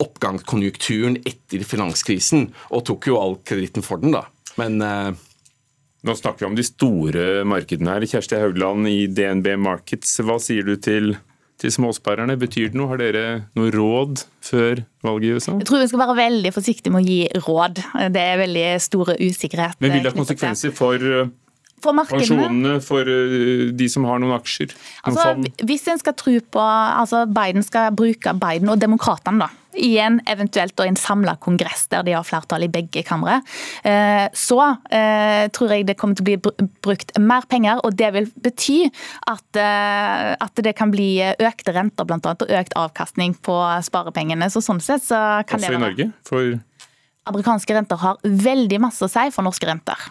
[0.00, 4.26] oppgangskonjunkturen etter finanskrisen, og tok jo all kreditten for den, da.
[4.60, 5.10] Men eh,
[6.00, 8.06] Nå snakker vi om de store markedene her.
[8.08, 11.12] Kjersti Haugland i DNB Markets, hva sier du til
[11.60, 12.36] til småsparerne?
[12.40, 12.88] Betyr det noe?
[12.88, 13.24] Har dere
[13.58, 15.56] noe råd før valget i USA?
[15.60, 17.82] Jeg tror vi skal være veldig forsiktige med å gi råd.
[18.14, 19.76] Det er veldig store usikkerhet.
[19.82, 21.04] Men vil det ha konsekvenser for
[21.82, 24.74] for pensjonene for eh, de som har noen aksjer?
[25.06, 29.50] Noen altså, hvis en skal tro på altså Biden skal bruke Biden og demokratene da,
[29.80, 33.38] i en eventuelt og en samla kongress der de har flertall i begge kamre,
[33.86, 34.58] eh, så
[34.90, 37.82] eh, tror jeg det kommer til å bli brukt mer penger.
[37.86, 38.80] Og det vil bety
[39.30, 43.56] at, at det kan bli økte renter blant annet, og økt avkastning på
[43.86, 44.50] sparepengene.
[44.52, 46.10] Så sånn sett så kan Også det være i Norge?
[46.26, 46.58] For
[47.30, 50.08] Amerikanske renter har veldig masse å si for norske renter.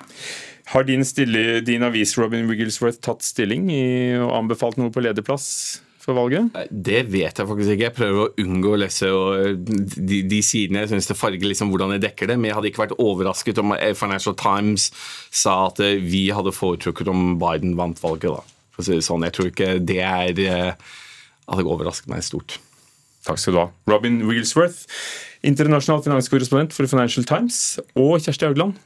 [0.70, 3.86] Har din, stille, din avis Robin Wigglesworth tatt stilling i,
[4.22, 5.80] og anbefalt noe på lederplass?
[6.10, 6.56] for valget?
[6.72, 7.86] Det vet jeg faktisk ikke.
[7.86, 9.10] Jeg prøver å unngå å lese
[9.60, 10.84] de, de sidene.
[10.84, 12.38] Jeg syns det farger liksom hvordan jeg dekker det.
[12.40, 14.90] Men jeg hadde ikke vært overrasket om Financial Times
[15.30, 18.40] sa at eh, vi hadde foretrukket om Biden vant valget.
[18.40, 18.58] da.
[18.74, 19.28] For å si det sånn.
[19.28, 20.92] Jeg tror ikke det er eh,
[21.50, 22.60] hadde overrasket meg stort.
[23.28, 23.70] Takk skal du ha.
[23.92, 24.88] Robin Wigglesworth,
[25.46, 28.80] internasjonal finanskorrespondent for Financial Times, og Kjersti Haugland,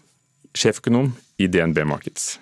[0.57, 2.37] sjeføkonom i DNB Markets.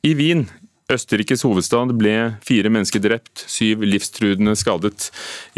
[0.00, 0.46] I Wien,
[0.90, 2.14] Østerrikes hovedstad, ble
[2.44, 5.10] fire mennesker drept, syv livstruende skadet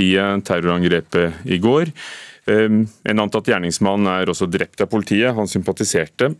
[0.02, 0.12] i
[0.44, 1.92] terrorangrepet i går.
[2.50, 5.34] Ehm, en antatt gjerningsmann er også drept av politiet.
[5.36, 6.32] Han sympatiserte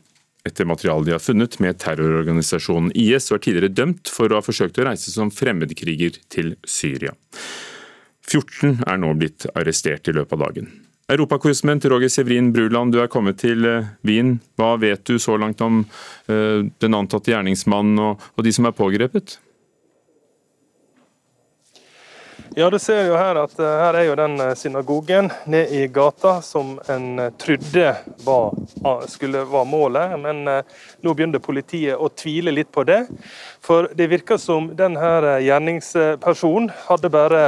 [0.43, 4.45] etter materialet de har funnet med terrororganisasjonen IS, og er tidligere dømt for å ha
[4.45, 7.14] forsøkt å reise som fremmedkriger til Syria.
[8.29, 10.73] 14 er nå blitt arrestert i løpet av dagen.
[11.12, 14.37] Europakorrespondent Roger Sevrin Bruland, du er kommet til eh, Wien.
[14.57, 19.35] Hva vet du så langt om uh, den antatte gjerningsmannen og, de som er pågrepet?
[22.57, 26.39] Ja, du ser jo her at uh, her er jo den synagogen ned i gata
[26.45, 27.93] som en trodde
[28.25, 28.57] var,
[29.11, 30.16] skulle være målet.
[30.23, 33.03] Men nå begynner politiet å tvile litt på det.
[33.61, 37.47] For det virker som denne gjerningspersonen hadde bare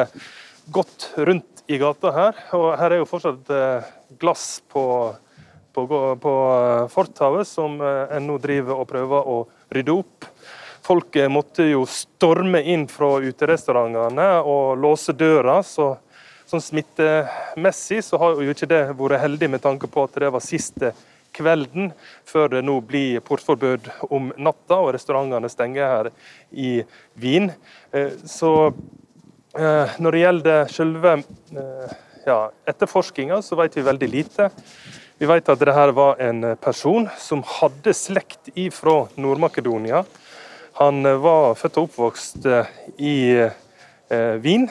[0.67, 2.41] gått rundt i gata her.
[2.57, 3.89] Og her er jo fortsatt eh,
[4.21, 4.85] glass på,
[5.75, 5.87] på,
[6.21, 9.41] på eh, fortauet, som eh, en nå driver og prøver å
[9.75, 10.29] rydde opp.
[10.85, 15.63] Folk måtte jo storme inn fra uterestaurantene og låse døra.
[15.63, 15.95] så
[16.45, 20.45] Sånn smittemessig så har jo ikke det vært heldig med tanke på at det var
[20.45, 20.91] siste
[21.35, 21.89] kvelden
[22.29, 26.11] før det nå blir portforbud om natta og restaurantene stenger her
[26.53, 26.75] i
[27.17, 27.49] Wien.
[28.29, 28.53] Så
[29.55, 31.91] når det gjelder selve eh,
[32.27, 34.49] ja, etterforskinga, så vet vi veldig lite.
[35.19, 40.03] Vi vet at dette var en person som hadde slekt fra Nord-Makedonia.
[40.81, 42.49] Han eh, var født og oppvokst
[42.99, 44.67] i eh, Wien.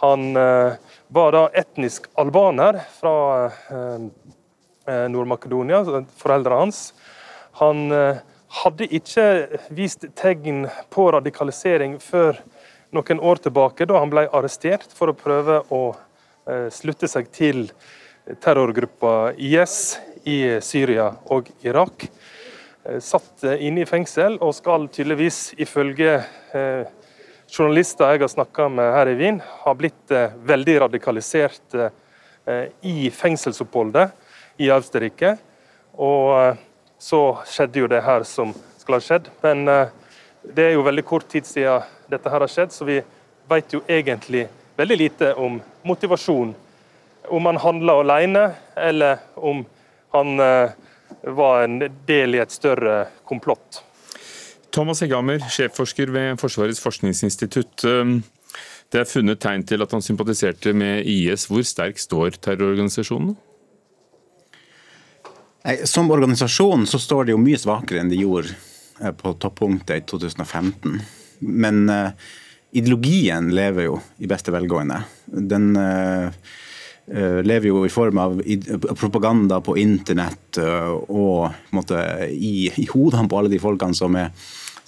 [0.00, 4.08] Han eh, var da etnisk albaner fra eh,
[5.10, 5.82] Nord-Makedonia,
[6.16, 6.80] foreldrene hans.
[7.58, 7.88] Han
[8.62, 9.24] hadde ikke
[9.74, 12.38] vist tegn på radikalisering før
[12.94, 15.82] noen år tilbake, da han ble arrestert for å prøve å
[16.46, 17.66] eh, slutte seg til
[18.42, 22.06] terrorgruppa IS i Syria og Irak.
[22.86, 26.20] Eh, satt eh, inne i fengsel og skal tydeligvis, ifølge
[27.46, 30.12] journalister jeg har snakka med her i Wien, ha blitt
[30.48, 31.74] veldig radikalisert
[32.86, 35.34] i fengselsoppholdet i Austerrike.
[36.00, 36.56] Og
[37.02, 37.20] så
[37.50, 39.28] skjedde jo det her som skal ha skjedd.
[39.44, 39.68] Men
[40.54, 43.00] det er jo veldig kort tid siden dette her har skjedd, så vi
[43.50, 46.54] vet jo egentlig veldig lite om motivasjon.
[47.26, 48.44] Om han handla alene,
[48.76, 49.64] eller om
[50.14, 50.76] han eh,
[51.22, 53.82] var en del i et større komplott.
[54.70, 57.84] Thomas Hegghammer, sjefforsker ved Forsvarets forskningsinstitutt.
[57.88, 58.20] Um,
[58.92, 61.48] det er funnet tegn til at han sympatiserte med IS.
[61.50, 63.34] Hvor sterk står terrororganisasjonen?
[65.88, 68.54] Som organisasjon så står de jo mye svakere enn de gjorde
[69.16, 71.00] på toppunktet i 2015.
[71.38, 72.10] Men uh,
[72.76, 75.02] ideologien lever jo i beste velgående.
[75.26, 76.30] Den uh,
[77.06, 78.40] lever jo i form av
[78.98, 82.00] propaganda på internett og måte,
[82.34, 84.32] i, i hodene på alle de folkene som er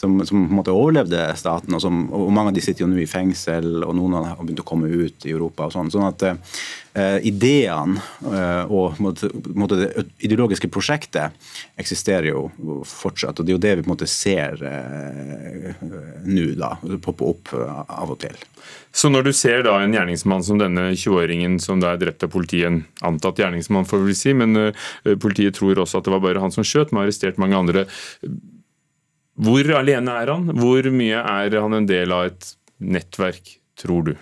[0.01, 1.75] som, som, på en måte overlevde staten.
[1.75, 4.63] Og, som, og Mange av de sitter jo nå i fengsel, og noen har begynt
[4.63, 5.67] å komme ut i Europa.
[5.67, 7.99] og sånn, sånn at eh, Ideene
[8.31, 11.35] eh, og måte, måte, det ideologiske prosjektet
[11.79, 12.49] eksisterer jo
[12.87, 13.39] fortsatt.
[13.39, 15.83] og Det er jo det vi på en måte ser eh,
[16.27, 18.39] nå, da, poppe opp av og til.
[18.95, 22.33] Så når du ser da en gjerningsmann som denne 20-åringen som da er drept av
[22.33, 24.87] politiet, en antatt gjerningsmann får vi si, men uh,
[25.21, 27.85] politiet tror også at det var bare han som skjøt, men har arrestert mange andre.
[29.39, 30.51] Hvor alene er han?
[30.59, 34.17] Hvor mye er han en del av et nettverk, tror du?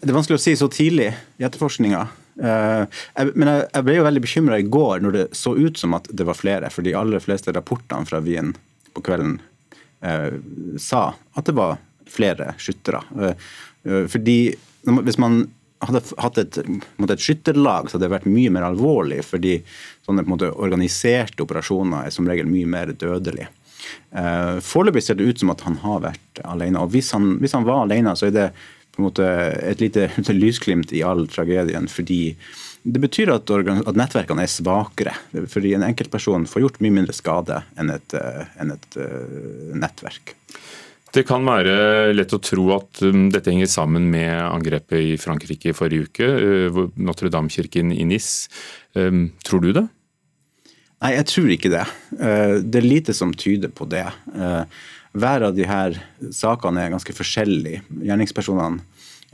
[0.00, 1.08] Det er vanskelig å si så tidlig
[1.40, 2.02] i etterforskninga.
[2.34, 3.00] Eh,
[3.32, 6.26] men jeg ble jo veldig bekymra i går når det så ut som at det
[6.28, 6.70] var flere.
[6.72, 8.52] For de aller fleste rapportene fra Wien
[8.94, 9.38] på kvelden
[10.04, 10.36] eh,
[10.80, 11.78] sa at det var
[12.10, 13.00] flere skyttere.
[13.16, 14.38] Eh, fordi
[14.84, 15.46] hvis man
[15.88, 19.20] hadde hatt et, et skytterlag, så hadde det vært mye mer alvorlig.
[19.26, 19.58] Fordi
[20.06, 23.50] sånne måte, organiserte operasjoner er som regel mye mer dødelige.
[24.14, 26.80] Uh, Foreløpig ser det ut som at han har vært alene.
[26.80, 28.50] Og hvis han, hvis han var alene, så er det
[28.94, 31.88] på en måte et lite lysglimt i all tragedien.
[31.88, 32.36] fordi
[32.84, 35.14] det betyr at, at nettverkene er svakere.
[35.48, 40.34] Fordi en enkeltperson får gjort mye mindre skade enn et, eh, enn et uh, nettverk.
[41.14, 45.70] Det kan være lett å tro at um, dette henger sammen med angrepet i Frankrike
[45.70, 48.48] i forrige uke, uh, Notre-Dame-kirken i Nis.
[48.98, 49.84] Um, tror du det?
[51.04, 51.84] Nei, jeg tror ikke det.
[52.18, 54.08] Uh, det er lite som tyder på det.
[54.34, 54.66] Uh,
[55.14, 56.00] hver av de her
[56.34, 57.84] sakene er ganske forskjellige.
[58.02, 58.82] Gjerningspersonene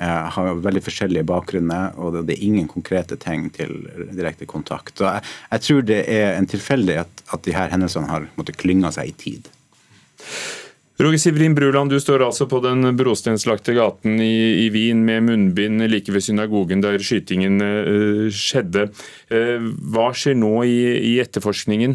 [0.00, 3.82] har veldig forskjellige bakgrunner, og det er ingen konkrete tegn til
[4.16, 4.96] direkte kontakt.
[4.96, 5.20] Jeg,
[5.50, 9.16] jeg tror det er en tilfeldighet at de her hendelsene har måttet klynge seg i
[9.20, 9.50] tid.
[11.00, 15.80] Roger Sivrin Bruland, du står altså på den brostenslagte gaten i, i, Wien med munnbind
[15.88, 18.90] like ved synagogen der skytingen uh, skjedde.
[19.32, 20.74] Uh, hva skjer nå i,
[21.08, 21.94] i etterforskningen?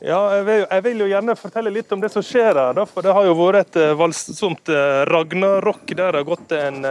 [0.00, 2.72] Ja, jeg vil, jeg vil, jo gjerne fortelle litt om det som skjer her.
[2.78, 4.72] Da, for Det har jo vært et uh, voldsomt
[5.12, 6.86] ragnarok der det har gått en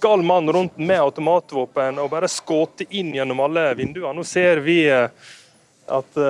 [0.00, 4.16] gal mann rundt med automatvåpen og bare skutt inn gjennom alle vinduene.
[4.16, 6.22] Nå ser vi at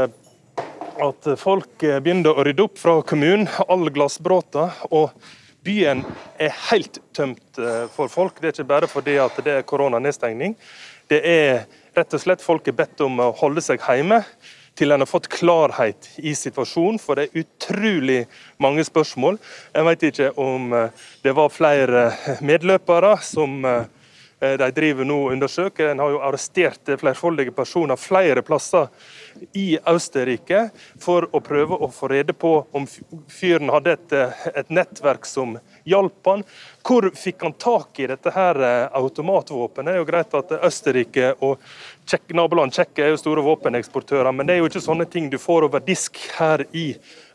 [1.05, 4.69] at folk eh, begynner å rydde opp fra kommunen, alle glassbråta.
[4.91, 5.11] Og
[5.67, 6.05] byen
[6.41, 8.41] er helt tømt eh, for folk.
[8.41, 10.57] Det er ikke bare fordi at det er koronanedstengning.
[11.11, 14.23] Det er rett og slett folk er bedt om å holde seg hjemme
[14.79, 18.21] til en har fått klarhet i situasjonen, for det er utrolig
[18.63, 19.41] mange spørsmål.
[19.75, 22.11] Jeg vet ikke om eh, det var flere
[22.47, 23.65] medløpere som
[24.41, 25.91] de driver nå og undersøker.
[25.91, 28.89] En har jo arrestert flerfoldige personer flere plasser
[29.53, 30.63] i Østerrike
[31.01, 32.87] for å prøve å få rede på om
[33.29, 34.17] fyren hadde et,
[34.55, 36.45] et nettverk som hjalp han.
[36.87, 39.91] Hvor fikk han tak i dette her eh, automatvåpenet?
[39.91, 41.61] Det er jo greit at Østerrike og
[42.09, 45.37] Tsjek, naboland Tsjekkia er jo store våpeneksportører, men det er jo ikke sånne ting du
[45.39, 46.89] får over disk her i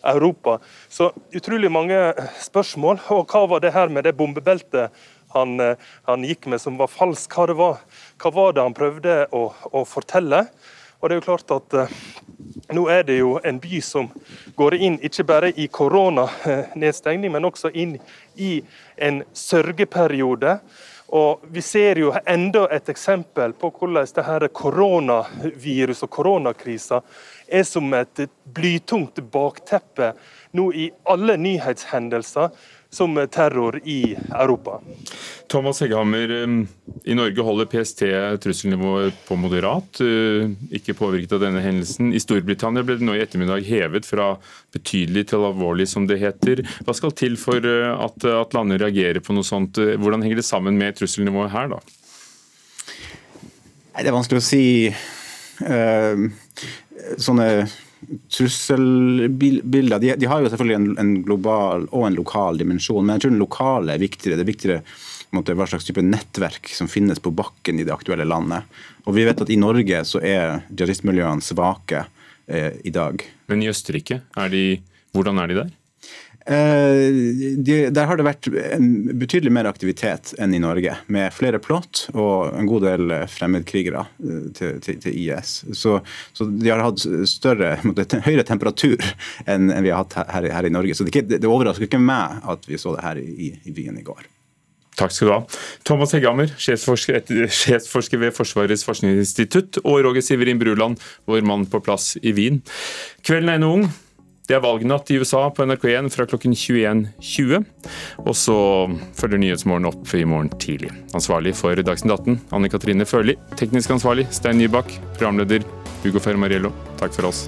[0.05, 0.57] Europa.
[0.89, 1.97] Så utrolig mange
[2.43, 2.99] spørsmål.
[3.15, 4.93] Og hva var det her med det bombebeltet
[5.35, 5.75] han, eh,
[6.07, 7.35] han gikk med som var falsk.
[7.35, 7.83] Hva, var,
[8.21, 10.45] hva var det han prøvde å, å fortelle?
[10.99, 11.95] Og det er jo klart at eh,
[12.73, 14.09] nå er det jo en by som
[14.57, 17.97] går inn ikke bare i koronanedstengning, men også inn
[18.41, 18.57] i
[18.97, 20.57] en sørgeperiode.
[21.13, 27.01] Og Vi ser jo enda et eksempel på hvordan det her koronavirus og koronakrisa
[27.47, 30.15] er som et blytungt bakteppe
[30.57, 32.49] nå i alle nyhetshendelser
[32.95, 34.79] som terror i Europa.
[35.51, 36.67] Thomas Hegghammer, um,
[37.03, 38.01] i Norge holder PST
[38.43, 42.13] trusselnivået på moderat, uh, ikke påvirket av denne hendelsen.
[42.15, 44.33] I Storbritannia ble det nå i ettermiddag hevet fra
[44.75, 46.63] betydelig til alvorlig, som det heter.
[46.87, 49.77] Hva skal til for uh, at, at landet reagerer på noe sånt?
[49.77, 51.83] Hvordan henger det sammen med trusselnivået her, da?
[53.95, 54.65] Det er vanskelig å si.
[55.63, 56.27] Uh,
[57.21, 57.67] sånne
[58.29, 63.25] trusselbilder de, de, har jo selvfølgelig en, en, global og en lokal dimensjon, men jeg
[63.25, 64.39] tror den lokale er viktigere.
[64.39, 64.81] Det er viktigere
[65.35, 68.67] måte, hva slags type nettverk som finnes på bakken i det aktuelle landet.
[69.05, 72.05] Og vi vet at i Norge så er jihadistmiljøene svake
[72.47, 73.23] eh, i dag.
[73.51, 74.65] Men i Østerrike, er de,
[75.15, 75.73] hvordan er de der?
[76.45, 78.47] Eh, de, der har det vært
[79.17, 84.43] betydelig mer aktivitet enn i Norge, med flere plott og en god del fremmedkrigere eh,
[84.57, 85.57] til, til, til IS.
[85.73, 85.97] Så,
[86.37, 87.75] så, de har hatt større,
[88.27, 89.01] høyere temperatur
[89.49, 90.97] enn vi har hatt her, her, i Norge.
[90.97, 94.05] Så det, det, overrasker ikke meg at vi så det her i, i byen i
[94.05, 94.29] går.
[94.95, 95.41] Takk skal du ha.
[95.87, 97.25] Thomas Hegghammer, sjefsforsker,
[97.63, 102.61] sjefsforsker, ved Forsvarets forskningsinstitutt, og Roger Siverin Bruland, vår mann på plass i Wien.
[103.25, 103.89] Kvelden er ennå ung.
[104.45, 107.65] Det er valgnatt i USA på NRK1 fra klokken 21.20.
[108.25, 108.57] Og så
[109.17, 110.91] følger Nyhetsmorgen opp i morgen tidlig.
[111.17, 113.39] Ansvarlig for Dagsnytt 18, Anne Katrine Førli.
[113.57, 114.93] Teknisk ansvarlig, Stein Nybakk.
[115.17, 115.65] Programleder,
[116.03, 116.73] Hugo Fermariello.
[117.01, 117.47] Takk for oss.